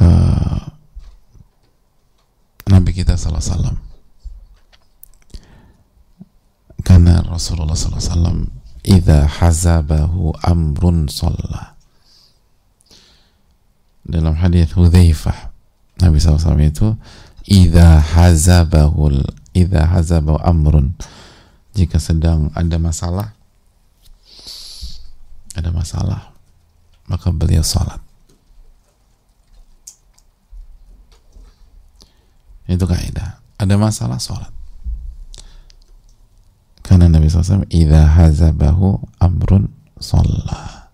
uh, 0.00 0.60
Nabi 2.70 2.90
kita 2.96 3.14
salah 3.14 3.44
salam 3.44 3.76
karena 6.82 7.22
Rasulullah 7.28 7.76
salah 7.76 8.00
salam 8.02 8.48
idza 8.84 9.28
hazabahu 9.28 10.34
amrun 10.42 11.06
sholla 11.06 11.74
dalam 14.04 14.36
hadis 14.36 14.72
Hudzaifah 14.76 15.54
Nabi 16.04 16.20
SAW 16.20 16.60
itu 16.60 16.92
idza 17.48 18.00
hazabahul 18.02 19.24
idza 19.56 19.88
hazabahu 19.88 20.40
amrun. 20.44 20.92
Jika 21.74 21.98
sedang 21.98 22.54
ada 22.54 22.78
masalah 22.78 23.34
ada 25.54 25.70
masalah 25.74 26.34
maka 27.10 27.30
beliau 27.34 27.62
salat 27.66 27.98
Itu 32.64 32.88
kaidah. 32.88 33.40
Ada 33.60 33.76
masalah 33.76 34.16
sholat. 34.16 34.50
Karena 36.84 37.08
Nabi 37.08 37.28
SAW 37.32 37.64
Iza 37.72 38.04
hazabahu 38.04 39.00
amrun 39.20 39.72
sholat. 40.00 40.92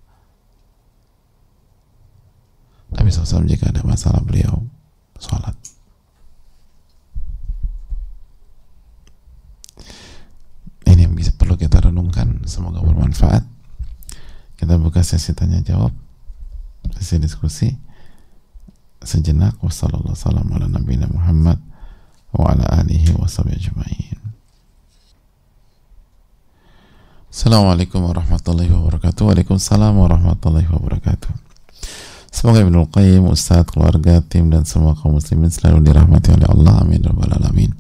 Nabi 2.91 3.09
SAW 3.11 3.47
jika 3.47 3.71
ada 3.71 3.83
masalah 3.87 4.23
beliau 4.23 4.67
sholat. 5.19 5.55
Ini 10.91 11.07
yang 11.07 11.15
bisa 11.15 11.31
perlu 11.35 11.55
kita 11.55 11.79
renungkan. 11.87 12.43
Semoga 12.51 12.83
bermanfaat. 12.83 13.47
Kita 14.59 14.77
buka 14.77 15.01
sesi 15.01 15.33
tanya 15.33 15.65
jawab, 15.65 15.95
sesi 16.99 17.17
diskusi 17.17 17.73
sejenak. 19.05 19.57
Wassalamualaikum. 19.65 20.13
Assalamualaikum 27.31 28.11
warahmatullahi 28.11 28.71
wabarakatuh. 28.75 29.23
Waalaikumsalam 29.23 29.95
warahmatullahi 29.95 30.67
wabarakatuh. 30.67 31.31
Semoga 32.31 32.63
Ibnu 32.63 32.91
Qayyim, 32.91 33.27
Ustaz, 33.31 33.67
keluarga, 33.71 34.19
tim 34.23 34.51
dan 34.51 34.67
semua 34.67 34.99
kaum 34.99 35.15
muslimin 35.15 35.51
selalu 35.51 35.87
dirahmati 35.87 36.35
oleh 36.35 36.47
Allah. 36.51 36.83
Amin 36.83 37.03
rabbal 37.03 37.31
alamin. 37.31 37.71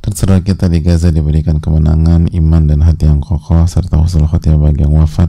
Dan 0.00 0.12
saudara 0.12 0.40
kita 0.40 0.72
di 0.72 0.80
Gaza 0.80 1.12
diberikan 1.12 1.60
kemenangan, 1.60 2.32
iman 2.32 2.62
dan 2.64 2.80
hati 2.84 3.08
yang 3.08 3.20
kokoh 3.20 3.64
serta 3.68 4.00
husnul 4.00 4.28
khotimah 4.28 4.72
bagi 4.72 4.88
yang 4.88 4.96
wafat 5.04 5.28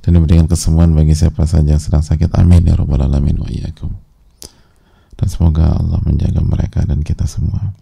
dan 0.00 0.10
diberikan 0.16 0.48
kesembuhan 0.48 0.96
bagi 0.96 1.12
siapa 1.12 1.44
saja 1.44 1.76
yang 1.76 1.82
sedang 1.82 2.04
sakit. 2.04 2.32
Amin 2.40 2.64
ya 2.64 2.76
rabbal 2.76 3.04
alamin 3.04 3.36
wa 3.36 3.48
iyyakum 3.52 4.05
dan 5.16 5.26
semoga 5.32 5.72
Allah 5.76 5.98
menjaga 6.04 6.40
mereka 6.44 6.84
dan 6.84 7.00
kita 7.00 7.24
semua. 7.24 7.72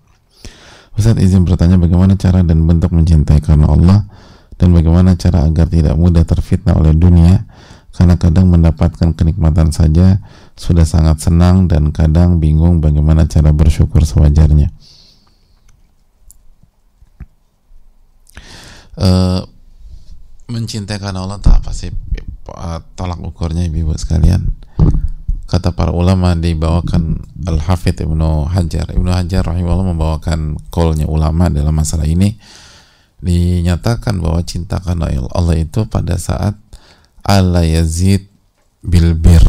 Ustaz 0.94 1.18
izin 1.18 1.42
bertanya 1.42 1.74
bagaimana 1.74 2.14
cara 2.14 2.46
dan 2.46 2.62
bentuk 2.62 2.94
mencintai 2.94 3.42
karena 3.42 3.66
Allah 3.66 4.06
dan 4.54 4.70
bagaimana 4.70 5.18
cara 5.18 5.42
agar 5.42 5.66
tidak 5.66 5.98
mudah 5.98 6.22
terfitnah 6.22 6.78
oleh 6.78 6.94
dunia 6.94 7.42
karena 7.94 8.14
kadang 8.14 8.50
mendapatkan 8.50 9.14
kenikmatan 9.14 9.74
saja 9.74 10.22
sudah 10.54 10.86
sangat 10.86 11.18
senang 11.18 11.66
dan 11.66 11.90
kadang 11.90 12.38
bingung 12.38 12.78
bagaimana 12.78 13.26
cara 13.26 13.50
bersyukur 13.50 14.06
sewajarnya. 14.06 14.70
Uh, 18.94 19.42
mencintai 20.46 21.02
karena 21.02 21.26
Allah 21.26 21.42
tak 21.42 21.66
apa 21.66 21.74
sih 21.74 21.90
tolak 22.94 23.18
ukurnya 23.18 23.66
ibu 23.66 23.90
sekalian 23.98 24.54
kata 25.54 25.70
para 25.70 25.94
ulama 25.94 26.34
dibawakan 26.34 27.22
Al-Hafidh 27.46 28.02
Ibnu 28.02 28.50
Hajar. 28.50 28.90
Ibnu 28.90 29.06
Hajar 29.06 29.46
rahimahullah 29.46 29.94
membawakan 29.94 30.58
kolnya 30.74 31.06
ulama 31.06 31.46
dalam 31.46 31.70
masalah 31.70 32.10
ini. 32.10 32.34
Dinyatakan 33.22 34.18
bahwa 34.18 34.42
cinta 34.42 34.82
karena 34.82 35.14
Allah 35.30 35.54
itu 35.54 35.86
pada 35.86 36.18
saat 36.18 36.58
Allah 37.22 37.62
yazid 37.62 38.26
bilbir 38.82 39.46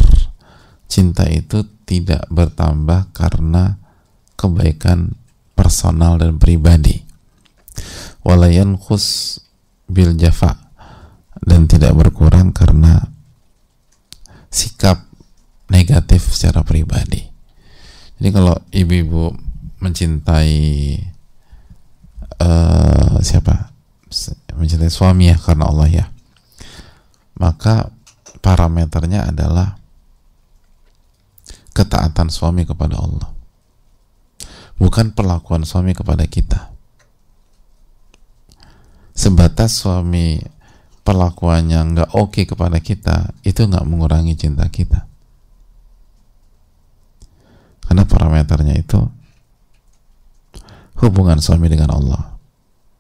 cinta 0.86 1.26
itu 1.26 1.66
tidak 1.90 2.30
bertambah 2.30 3.10
karena 3.12 3.82
kebaikan 4.38 5.18
personal 5.58 6.22
dan 6.22 6.38
pribadi. 6.38 7.02
Walayan 8.22 8.78
khus 8.78 9.42
bil 9.90 10.14
jafa 10.14 10.70
dan 11.42 11.66
tidak 11.66 11.98
berkurang 11.98 12.54
karena 12.54 13.10
sikap 14.54 15.05
negatif 15.70 16.30
secara 16.30 16.62
pribadi. 16.62 17.26
Jadi 18.16 18.30
kalau 18.32 18.56
ibu-ibu 18.72 19.34
mencintai 19.82 20.56
uh, 22.40 23.18
siapa? 23.20 23.74
Mencintai 24.56 24.92
suami 24.94 25.28
ya 25.28 25.38
karena 25.38 25.68
Allah 25.68 25.88
ya. 25.92 26.06
Maka 27.36 27.92
parameternya 28.40 29.28
adalah 29.28 29.76
ketaatan 31.76 32.32
suami 32.32 32.64
kepada 32.64 32.96
Allah. 32.96 33.36
Bukan 34.80 35.12
perlakuan 35.12 35.68
suami 35.68 35.92
kepada 35.92 36.24
kita. 36.24 36.72
Sebatas 39.16 39.80
suami 39.80 40.40
perlakuannya 41.04 41.80
nggak 41.96 42.10
oke 42.16 42.36
okay 42.36 42.44
kepada 42.48 42.80
kita, 42.84 43.32
itu 43.48 43.64
nggak 43.64 43.88
mengurangi 43.88 44.36
cinta 44.36 44.68
kita 44.68 45.05
karena 47.86 48.04
parameternya 48.06 48.76
itu 48.76 49.00
hubungan 51.00 51.38
suami 51.40 51.70
dengan 51.70 51.94
Allah. 51.94 52.38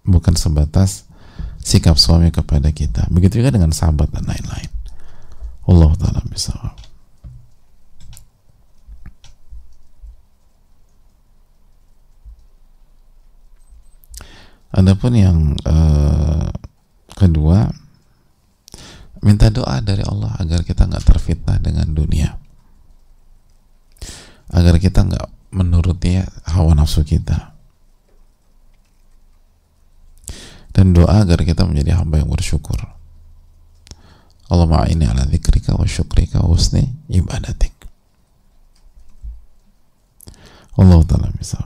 Bukan 0.05 0.37
sebatas 0.37 1.09
sikap 1.65 1.97
suami 1.97 2.29
kepada 2.29 2.69
kita. 2.69 3.09
Begitu 3.09 3.41
juga 3.41 3.49
dengan 3.49 3.73
sahabat 3.73 4.13
dan 4.13 4.29
lain-lain. 4.29 4.69
Allah 5.65 5.91
taala 5.97 6.21
bisa. 6.29 6.53
Adapun 14.75 15.15
yang 15.15 15.55
uh, 15.63 16.51
kedua, 17.15 17.71
minta 19.23 19.47
doa 19.47 19.79
dari 19.79 20.03
Allah 20.03 20.35
agar 20.37 20.67
kita 20.67 20.85
nggak 20.85 21.05
terfitnah 21.07 21.57
dengan 21.63 21.95
dunia 21.95 22.35
agar 24.51 24.77
kita 24.77 25.05
nggak 25.05 25.27
menuruti 25.55 26.21
hawa 26.51 26.75
nafsu 26.75 27.01
kita. 27.01 27.55
Dan 30.75 30.91
doa 30.91 31.23
agar 31.23 31.39
kita 31.47 31.63
menjadi 31.63 31.95
hamba 31.95 32.19
yang 32.19 32.27
bersyukur. 32.27 32.75
Allah 34.51 34.67
ma'ini 34.67 35.07
ala 35.07 35.25
dzikrika 35.25 35.73
wa 35.73 35.87
syukrika 35.87 36.43
wa 36.43 36.51
husni 36.51 36.83
ibadatik. 37.09 37.73
Allah 40.75 40.99
ta'ala 41.07 41.31
misal 41.39 41.63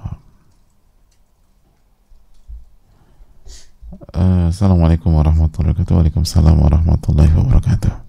Assalamualaikum 4.13 5.09
warahmatullahi 5.17 5.73
wabarakatuh. 5.73 5.97
Waalaikumsalam 5.97 6.55
warahmatullahi 6.61 7.33
wabarakatuh 7.33 8.08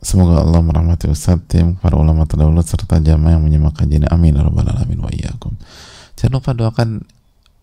Semoga 0.00 0.40
Allah 0.40 0.64
merahmati 0.64 1.12
Ustaz, 1.12 1.36
tim, 1.44 1.76
para 1.76 1.92
ulama 2.00 2.24
terdahulu 2.24 2.64
serta 2.64 2.96
jamaah 2.96 3.36
yang 3.36 3.44
menyimak 3.44 3.76
kajian. 3.76 4.08
Amin 4.08 4.32
ya 4.32 4.40
rabbal 4.40 4.64
alamin 4.64 4.96
wa 4.96 5.12
iyyakum. 5.12 5.60
Jangan 6.16 6.40
lupa 6.40 6.56
doakan 6.56 7.04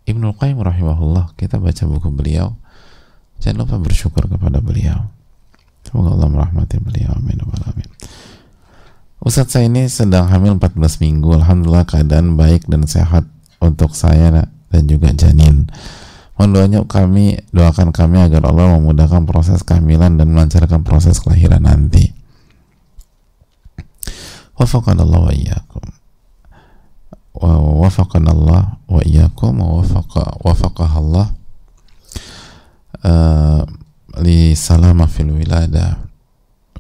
Ibnu 0.06 0.38
Qayyim 0.38 0.62
rahimahullah. 0.62 1.34
Kita 1.34 1.58
baca 1.58 1.84
buku 1.89 2.13
beliau. 2.13 2.54
Jangan 3.41 3.65
lupa 3.65 3.76
bersyukur 3.82 4.30
kepada 4.30 4.62
beliau. 4.62 5.10
Semoga 5.82 6.13
Allah 6.13 6.30
merahmati 6.30 6.78
beliau. 6.78 7.17
Amin 7.17 7.41
ya 7.41 7.41
rabbal 7.41 7.62
alamin. 7.73 7.89
Ustaz 9.17 9.50
saya 9.50 9.65
ini 9.65 9.89
sedang 9.89 10.30
hamil 10.30 10.62
14 10.62 10.78
minggu. 11.02 11.41
Alhamdulillah 11.41 11.89
keadaan 11.89 12.38
baik 12.38 12.69
dan 12.69 12.86
sehat 12.86 13.26
untuk 13.58 13.98
saya 13.98 14.46
dan 14.69 14.83
juga 14.85 15.10
janin. 15.13 15.65
Mohon 16.38 16.50
doanya 16.54 16.79
kami, 16.85 17.42
doakan 17.50 17.90
kami 17.90 18.21
agar 18.21 18.46
Allah 18.46 18.77
memudahkan 18.77 19.25
proses 19.25 19.65
kehamilan 19.65 20.21
dan 20.21 20.29
melancarkan 20.29 20.85
proses 20.85 21.17
kelahiran 21.17 21.65
nanti. 21.65 22.16
وفقنا 24.60 25.02
الله 25.02 25.20
وإياكم 25.20 25.85
ووفقنا 27.35 28.31
الله 28.33 28.62
وإياكم 28.88 29.52
ووفق 29.60 30.12
وفقها 30.46 30.98
الله 30.98 31.27
آه 33.04 33.66
لسلامة 34.18 35.06
في 35.06 35.20
الولادة 35.23 35.87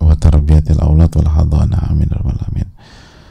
وتربية 0.00 0.64
الأولاد 0.70 1.12
والحضانة 1.16 1.78
amin 1.88 2.10
alamin 2.12 2.68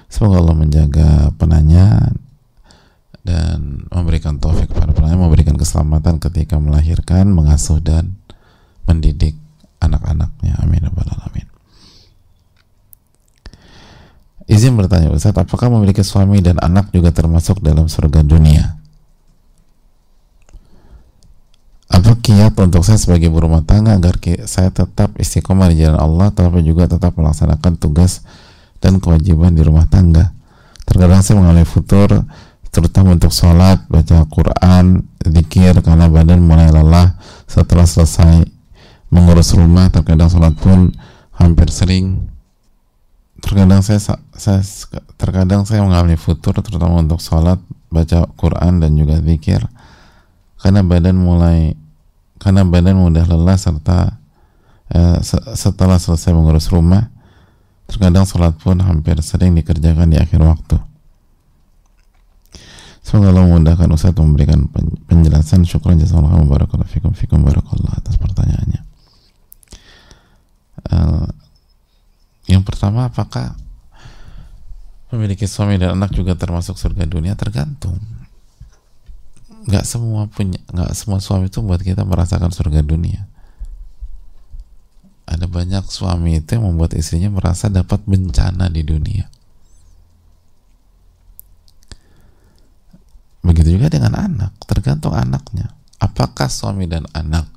semoga 0.09 0.41
Allah 0.41 0.57
menjaga 0.57 1.29
penanya 1.37 2.09
dan 3.21 3.85
memberikan 3.93 4.41
taufik 4.41 4.73
kepada 4.73 4.89
penanya 4.97 5.21
memberikan 5.21 5.53
keselamatan 5.53 6.17
ketika 6.17 6.57
melahirkan 6.57 7.29
mengasuh 7.29 7.77
dan 7.77 8.17
mendidik 8.89 9.37
anak-anaknya 9.77 10.57
amin 10.65 10.89
alamin 10.89 11.47
Izin 14.46 14.78
bertanya 14.78 15.10
Ustaz, 15.10 15.34
apakah 15.34 15.66
memiliki 15.66 16.06
suami 16.06 16.38
dan 16.38 16.62
anak 16.62 16.94
juga 16.94 17.10
termasuk 17.10 17.58
dalam 17.58 17.90
surga 17.90 18.22
dunia? 18.22 18.78
Apa 21.90 22.14
kiat 22.18 22.54
untuk 22.58 22.86
saya 22.86 22.98
sebagai 22.98 23.26
berumah 23.30 23.66
tangga 23.66 23.98
agar 23.98 24.18
saya 24.46 24.70
tetap 24.70 25.18
istiqomah 25.18 25.70
di 25.70 25.82
jalan 25.82 25.98
Allah 25.98 26.30
tapi 26.30 26.62
juga 26.62 26.86
tetap 26.86 27.18
melaksanakan 27.18 27.78
tugas 27.78 28.22
dan 28.78 29.02
kewajiban 29.02 29.54
di 29.54 29.66
rumah 29.66 29.90
tangga? 29.90 30.30
Terkadang 30.86 31.26
saya 31.26 31.42
mengalami 31.42 31.66
futur 31.66 32.06
terutama 32.70 33.18
untuk 33.18 33.34
sholat, 33.34 33.82
baca 33.90 34.22
Quran, 34.30 35.10
zikir 35.26 35.74
karena 35.82 36.06
badan 36.06 36.38
mulai 36.38 36.70
lelah 36.70 37.18
setelah 37.50 37.88
selesai 37.88 38.46
mengurus 39.10 39.54
rumah 39.58 39.90
terkadang 39.90 40.30
sholat 40.30 40.54
pun 40.54 40.94
hampir 41.34 41.70
sering 41.70 42.30
terkadang 43.40 43.80
saya 43.80 44.18
saya 44.36 44.60
terkadang 45.16 45.64
saya 45.64 45.82
mengalami 45.82 46.16
futur 46.16 46.54
terutama 46.60 47.00
untuk 47.00 47.20
sholat 47.20 47.58
baca 47.90 48.28
Quran 48.36 48.80
dan 48.84 48.94
juga 48.94 49.20
zikir. 49.20 49.64
Karena 50.60 50.80
badan 50.84 51.16
mulai 51.16 51.76
karena 52.36 52.64
badan 52.64 53.00
mudah 53.00 53.24
lelah 53.24 53.56
serta 53.56 54.20
eh, 54.92 55.18
setelah 55.56 55.96
selesai 55.96 56.32
mengurus 56.36 56.68
rumah 56.68 57.08
terkadang 57.86 58.26
sholat 58.26 58.54
pun 58.58 58.76
hampir 58.82 59.16
sering 59.22 59.54
dikerjakan 59.54 60.10
di 60.10 60.18
akhir 60.18 60.42
waktu. 60.42 60.76
Semoga 63.06 63.30
Allah 63.30 63.46
memudahkan 63.46 63.86
Ustaz 63.94 64.18
memberikan 64.18 64.66
penjelasan. 65.06 65.62
Syukur 65.62 65.94
jazakallahu 65.94 66.50
barakallahu 66.50 66.90
fikum 66.90 67.14
fikum 67.14 67.46
barakallah 67.46 68.02
atas 68.02 68.18
pertanyaannya. 68.18 68.82
Uh, 70.90 71.30
yang 72.50 72.66
pertama 72.66 73.06
apakah 73.06 73.54
memiliki 75.16 75.48
suami 75.48 75.80
dan 75.80 75.96
anak 75.96 76.12
juga 76.12 76.36
termasuk 76.36 76.76
surga 76.76 77.08
dunia 77.08 77.34
tergantung. 77.34 77.96
Nggak 79.66 79.84
semua 79.88 80.30
punya 80.30 80.60
nggak 80.70 80.92
semua 80.94 81.18
suami 81.18 81.50
itu 81.50 81.58
buat 81.64 81.82
kita 81.82 82.06
merasakan 82.06 82.52
surga 82.54 82.84
dunia. 82.86 83.26
Ada 85.26 85.50
banyak 85.50 85.82
suami 85.90 86.38
itu 86.38 86.54
yang 86.54 86.70
membuat 86.70 86.94
istrinya 86.94 87.32
merasa 87.34 87.66
dapat 87.66 87.98
bencana 88.06 88.70
di 88.70 88.86
dunia. 88.86 89.26
Begitu 93.42 93.74
juga 93.74 93.90
dengan 93.90 94.14
anak 94.14 94.54
tergantung 94.70 95.18
anaknya. 95.18 95.74
Apakah 95.98 96.46
suami 96.46 96.86
dan 96.86 97.10
anak 97.10 97.50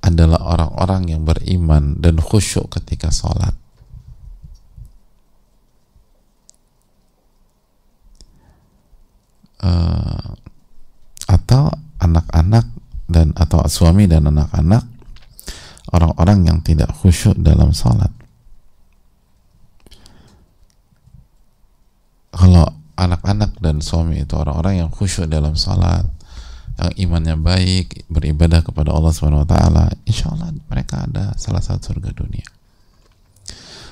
adalah 0.00 0.40
orang-orang 0.56 1.12
yang 1.12 1.22
beriman 1.28 2.00
dan 2.00 2.16
khusyuk 2.16 2.72
ketika 2.80 3.12
sholat 3.12 3.52
uh, 9.62 10.28
atau 11.30 11.70
anak-anak 12.00 12.66
dan 13.10 13.34
atau 13.34 13.66
suami 13.66 14.06
dan 14.06 14.26
anak-anak 14.30 14.86
orang-orang 15.90 16.46
yang 16.46 16.58
tidak 16.62 16.90
khusyuk 16.94 17.34
dalam 17.38 17.74
sholat. 17.74 18.10
Kalau 22.30 22.66
anak-anak 22.94 23.58
dan 23.58 23.82
suami 23.82 24.22
itu 24.22 24.34
orang-orang 24.38 24.86
yang 24.86 24.90
khusyuk 24.92 25.26
dalam 25.26 25.58
sholat 25.58 26.06
yang 26.80 26.92
imannya 26.96 27.36
baik 27.36 28.08
beribadah 28.08 28.64
kepada 28.64 28.94
Allah 28.94 29.12
Subhanahu 29.12 29.44
Wa 29.44 29.50
Taala 29.52 29.84
insya 30.08 30.32
Allah 30.32 30.54
mereka 30.70 31.04
ada 31.04 31.36
salah 31.36 31.60
satu 31.60 31.92
surga 31.92 32.16
dunia. 32.16 32.48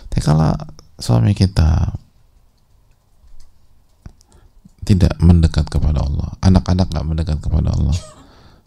Tapi 0.09 0.21
kalau 0.25 0.57
suami 0.97 1.37
kita 1.37 1.93
tidak 4.89 5.13
mendekat 5.21 5.69
kepada 5.69 6.01
Allah. 6.01 6.33
Anak-anak 6.41 6.89
nggak 6.89 7.05
mendekat 7.05 7.39
kepada 7.45 7.77
Allah. 7.77 7.93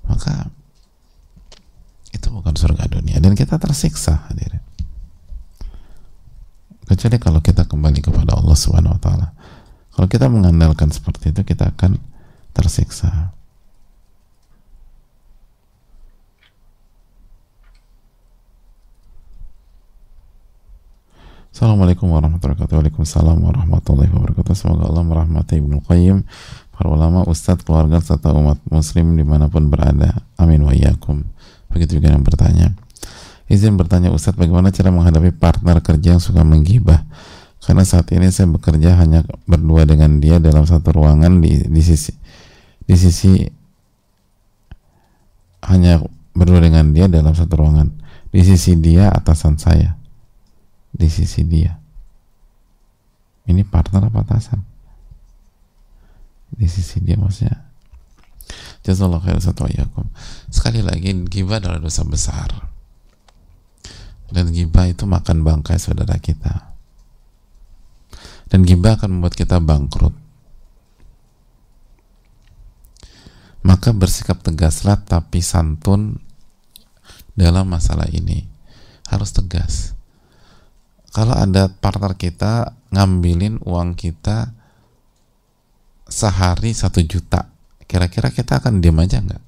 Maka 0.06 0.54
itu 2.14 2.28
bukan 2.30 2.54
surga 2.54 2.86
dunia. 2.86 3.18
Dan 3.18 3.34
kita 3.34 3.58
tersiksa 3.58 4.30
hadirin. 4.30 4.62
Kecuali 6.86 7.18
kalau 7.18 7.42
kita 7.42 7.66
kembali 7.66 8.06
kepada 8.06 8.38
Allah 8.38 8.54
Subhanahu 8.54 8.94
wa 8.94 9.02
taala. 9.02 9.28
Kalau 9.98 10.06
kita 10.06 10.30
mengandalkan 10.30 10.94
seperti 10.94 11.34
itu 11.34 11.42
kita 11.42 11.74
akan 11.74 11.98
tersiksa 12.54 13.34
Assalamualaikum 21.52 22.08
warahmatullahi 22.08 22.56
wabarakatuh. 22.56 22.80
Waalaikumsalam 22.80 23.38
warahmatullahi 23.44 24.08
wabarakatuh. 24.08 24.56
Semoga 24.56 24.88
Allah 24.88 25.04
merahmati 25.04 25.60
Ibnu 25.60 25.84
Qayyim 25.84 26.24
Para 26.72 26.88
ulama, 26.88 27.28
ustadz, 27.28 27.68
keluarga, 27.68 28.00
serta 28.00 28.32
umat 28.32 28.64
muslim 28.72 29.20
di 29.20 29.28
mana 29.28 29.52
pun 29.52 29.68
berada. 29.68 30.24
Amin 30.40 30.64
wa 30.64 30.72
iyakum 30.72 31.28
Begitu 31.68 32.00
juga 32.00 32.16
yang 32.16 32.24
bertanya. 32.24 32.72
Izin 33.52 33.76
bertanya 33.76 34.16
Ustadz 34.16 34.40
bagaimana 34.40 34.72
cara 34.72 34.96
menghadapi 34.96 35.36
partner 35.36 35.84
kerja 35.84 36.16
yang 36.16 36.24
suka 36.24 36.40
menggibah? 36.48 37.04
Karena 37.60 37.84
saat 37.84 38.08
ini 38.16 38.32
saya 38.32 38.48
bekerja 38.48 38.96
hanya 38.96 39.28
berdua 39.44 39.84
dengan 39.84 40.24
dia 40.24 40.40
dalam 40.40 40.64
satu 40.64 40.96
ruangan 40.96 41.44
di, 41.44 41.68
di 41.68 41.82
sisi 41.84 42.16
di 42.88 42.96
sisi 42.96 43.44
hanya 45.68 46.00
berdua 46.32 46.64
dengan 46.64 46.96
dia 46.96 47.12
dalam 47.12 47.36
satu 47.36 47.60
ruangan. 47.60 47.92
Di 48.32 48.40
sisi 48.40 48.80
dia 48.80 49.12
atasan 49.12 49.60
saya 49.60 50.00
di 51.02 51.10
sisi 51.10 51.42
dia. 51.50 51.74
Ini 53.50 53.66
partner 53.66 54.14
apa 54.14 54.22
atasan? 54.22 54.62
Di 56.54 56.70
sisi 56.70 57.02
dia 57.02 57.18
maksudnya. 57.18 57.58
Jazallah 58.86 59.18
khair 59.18 59.42
satu 59.42 59.66
sekali 60.54 60.86
lagi 60.86 61.10
gibah 61.26 61.58
adalah 61.58 61.82
dosa 61.82 62.06
besar. 62.06 62.50
Dan 64.30 64.54
gibah 64.54 64.86
itu 64.86 65.10
makan 65.10 65.42
bangkai 65.42 65.82
saudara 65.82 66.22
kita. 66.22 66.70
Dan 68.46 68.62
gibah 68.62 68.96
akan 69.02 69.18
membuat 69.18 69.34
kita 69.34 69.58
bangkrut. 69.58 70.14
Maka 73.62 73.94
bersikap 73.94 74.42
tegaslah 74.42 75.02
tapi 75.02 75.42
santun 75.42 76.22
dalam 77.38 77.70
masalah 77.70 78.10
ini. 78.10 78.50
Harus 79.12 79.36
tegas 79.36 80.01
kalau 81.12 81.36
ada 81.36 81.68
partner 81.68 82.16
kita 82.16 82.76
ngambilin 82.92 83.60
uang 83.64 83.96
kita 84.00 84.52
sehari 86.08 86.76
satu 86.76 87.04
juta 87.04 87.52
kira-kira 87.92 88.32
kita 88.32 88.64
akan 88.64 88.80
diam 88.80 88.96
aja 89.04 89.20
nggak? 89.20 89.44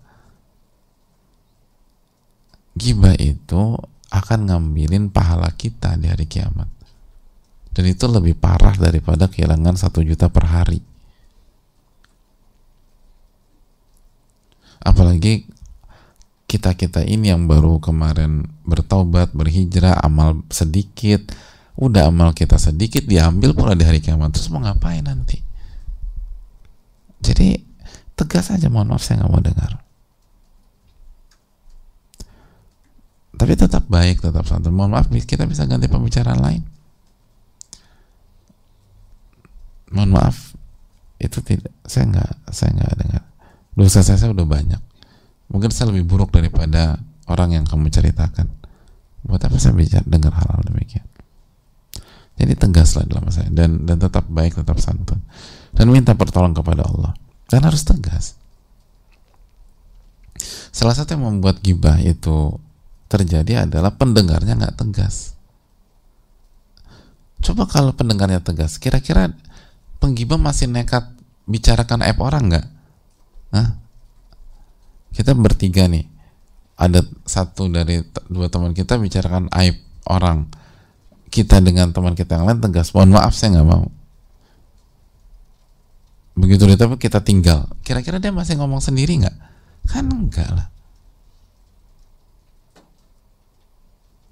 Giba 2.76 3.16
itu 3.16 3.80
akan 4.12 4.40
ngambilin 4.52 5.08
pahala 5.08 5.48
kita 5.56 5.96
di 5.96 6.12
hari 6.12 6.28
kiamat. 6.28 6.68
Dan 7.72 7.88
itu 7.88 8.04
lebih 8.06 8.36
parah 8.36 8.76
daripada 8.76 9.32
kehilangan 9.32 9.80
satu 9.80 10.04
juta 10.04 10.28
per 10.28 10.46
hari. 10.46 10.84
Apalagi 14.84 15.48
kita-kita 16.46 17.08
ini 17.08 17.32
yang 17.32 17.48
baru 17.48 17.80
kemarin 17.80 18.44
bertaubat, 18.68 19.32
berhijrah, 19.32 19.98
amal 20.04 20.44
sedikit, 20.52 21.32
udah 21.74 22.14
amal 22.14 22.38
kita 22.38 22.62
sedikit 22.62 23.02
diambil 23.10 23.58
pula 23.58 23.74
di 23.74 23.82
hari 23.82 23.98
kiamat. 23.98 24.38
Terus 24.38 24.50
mau 24.54 24.62
ngapain 24.62 25.02
nanti? 25.02 25.42
Jadi 27.24 27.58
tegas 28.14 28.54
aja 28.54 28.70
mohon 28.70 28.94
maaf 28.94 29.02
saya 29.02 29.24
nggak 29.24 29.32
mau 29.32 29.42
dengar. 29.42 29.72
Tapi 33.34 33.54
tetap 33.58 33.90
baik 33.90 34.22
tetap 34.22 34.46
santun. 34.46 34.76
Mohon 34.76 35.02
maaf 35.02 35.08
kita 35.10 35.50
bisa 35.50 35.66
ganti 35.66 35.90
pembicaraan 35.90 36.40
lain. 36.40 36.64
Mohon 39.90 40.12
maaf 40.14 40.54
itu 41.18 41.40
tidak 41.42 41.74
saya 41.90 42.06
nggak 42.12 42.32
saya 42.54 42.70
nggak 42.78 42.94
dengar. 43.02 43.24
Dosa 43.74 44.06
saya, 44.06 44.22
saya 44.22 44.30
udah 44.38 44.46
banyak. 44.46 44.82
Mungkin 45.50 45.74
saya 45.74 45.90
lebih 45.90 46.06
buruk 46.06 46.30
daripada 46.30 47.02
orang 47.26 47.58
yang 47.58 47.66
kamu 47.66 47.90
ceritakan. 47.90 48.46
Buat 49.26 49.50
apa 49.50 49.58
saya 49.58 49.74
bicara 49.74 50.06
dengar 50.06 50.36
hal-hal 50.36 50.62
demikian 50.68 51.13
jadi 52.34 52.54
tegaslah 52.58 53.06
dalam 53.06 53.30
saya 53.30 53.50
dan 53.54 53.86
dan 53.86 54.02
tetap 54.02 54.26
baik, 54.26 54.58
tetap 54.58 54.82
santun 54.82 55.22
dan 55.74 55.86
minta 55.90 56.18
pertolongan 56.18 56.58
kepada 56.58 56.86
Allah 56.86 57.14
dan 57.50 57.62
harus 57.66 57.86
tegas. 57.86 58.38
Salah 60.74 60.98
satu 60.98 61.14
yang 61.14 61.30
membuat 61.30 61.62
gibah 61.62 62.02
itu 62.02 62.58
terjadi 63.06 63.70
adalah 63.70 63.94
pendengarnya 63.94 64.58
nggak 64.58 64.78
tegas. 64.82 65.38
Coba 67.44 67.70
kalau 67.70 67.94
pendengarnya 67.94 68.42
tegas, 68.42 68.82
kira-kira 68.82 69.30
penggibah 70.02 70.42
masih 70.42 70.72
nekat 70.72 71.06
bicarakan 71.46 72.02
aib 72.08 72.18
orang 72.24 72.50
nggak? 72.50 72.68
Nah, 73.54 73.78
kita 75.14 75.38
bertiga 75.38 75.86
nih, 75.86 76.10
ada 76.74 77.06
satu 77.28 77.70
dari 77.70 78.02
dua 78.32 78.50
teman 78.50 78.74
kita 78.74 78.98
bicarakan 78.98 79.52
aib 79.54 79.78
orang 80.10 80.50
kita 81.34 81.58
dengan 81.66 81.90
teman 81.90 82.14
kita 82.14 82.38
yang 82.38 82.46
lain 82.46 82.62
tegas 82.62 82.94
mohon 82.94 83.10
maaf 83.10 83.34
saya 83.34 83.58
nggak 83.58 83.66
mau. 83.74 83.90
Begitu 86.38 86.70
tapi 86.78 87.02
kita 87.02 87.26
tinggal. 87.26 87.66
Kira-kira 87.82 88.22
dia 88.22 88.30
masih 88.30 88.62
ngomong 88.62 88.78
sendiri 88.78 89.18
nggak? 89.18 89.38
Kan 89.90 90.14
enggak 90.14 90.50
lah. 90.54 90.70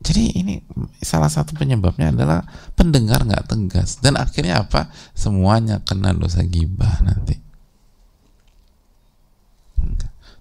Jadi 0.01 0.33
ini 0.33 0.61
salah 1.01 1.29
satu 1.29 1.57
penyebabnya 1.57 2.13
adalah 2.13 2.45
pendengar 2.77 3.25
nggak 3.25 3.49
tegas. 3.49 3.97
Dan 3.97 4.21
akhirnya 4.21 4.61
apa? 4.61 4.93
Semuanya 5.17 5.81
kena 5.81 6.13
dosa 6.13 6.45
gibah 6.45 7.01
nanti. 7.01 7.33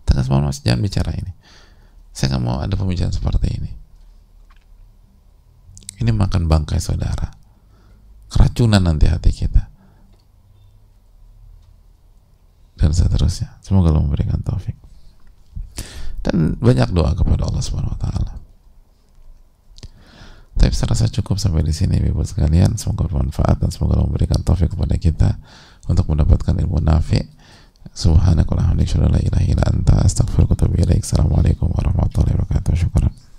Tegas 0.05 0.29
mohon 0.29 0.49
maaf 0.49 0.61
jangan 0.61 0.85
bicara 0.85 1.17
ini. 1.17 1.33
Saya 2.13 2.37
nggak 2.37 2.45
mau 2.45 2.61
ada 2.61 2.77
pembicaraan 2.77 3.17
seperti 3.17 3.49
ini 3.49 3.80
ini 6.01 6.11
makan 6.11 6.49
bangkai 6.49 6.81
saudara 6.81 7.31
keracunan 8.33 8.81
nanti 8.81 9.07
hati 9.07 9.31
kita 9.31 9.69
dan 12.81 12.91
seterusnya 12.97 13.61
semoga 13.61 13.93
Allah 13.93 14.05
memberikan 14.05 14.41
taufik 14.41 14.77
dan 16.25 16.57
banyak 16.61 16.93
doa 16.93 17.13
kepada 17.13 17.49
Allah 17.49 17.63
Subhanahu 17.65 17.97
wa 17.97 18.01
taala 18.01 18.41
tapi 20.61 20.77
saya 20.77 20.93
rasa 20.93 21.09
cukup 21.09 21.41
sampai 21.41 21.65
di 21.65 21.73
sini 21.73 21.97
Ibu 21.97 22.21
sekalian. 22.21 22.77
Semoga 22.77 23.09
bermanfaat 23.09 23.65
dan 23.65 23.73
semoga 23.73 23.97
Allah 23.97 24.13
memberikan 24.13 24.45
taufik 24.45 24.77
kepada 24.77 24.93
kita 25.01 25.41
untuk 25.89 26.13
mendapatkan 26.13 26.53
ilmu 26.53 26.85
nafi. 26.85 27.25
Subhanakallahumma 27.97 28.77
wa 28.77 28.85
bihamdika 28.85 29.09
la 29.09 29.21
ilaha 29.25 29.45
illa 29.49 29.65
anta 29.73 30.05
astaghfiruka 30.05 30.53
wa 30.53 30.57
atubu 30.61 30.77
ilaik. 30.85 31.01
Assalamualaikum 31.01 31.73
warahmatullahi 31.73 32.37
wabarakatuh. 32.37 32.77
Syukran. 32.77 33.30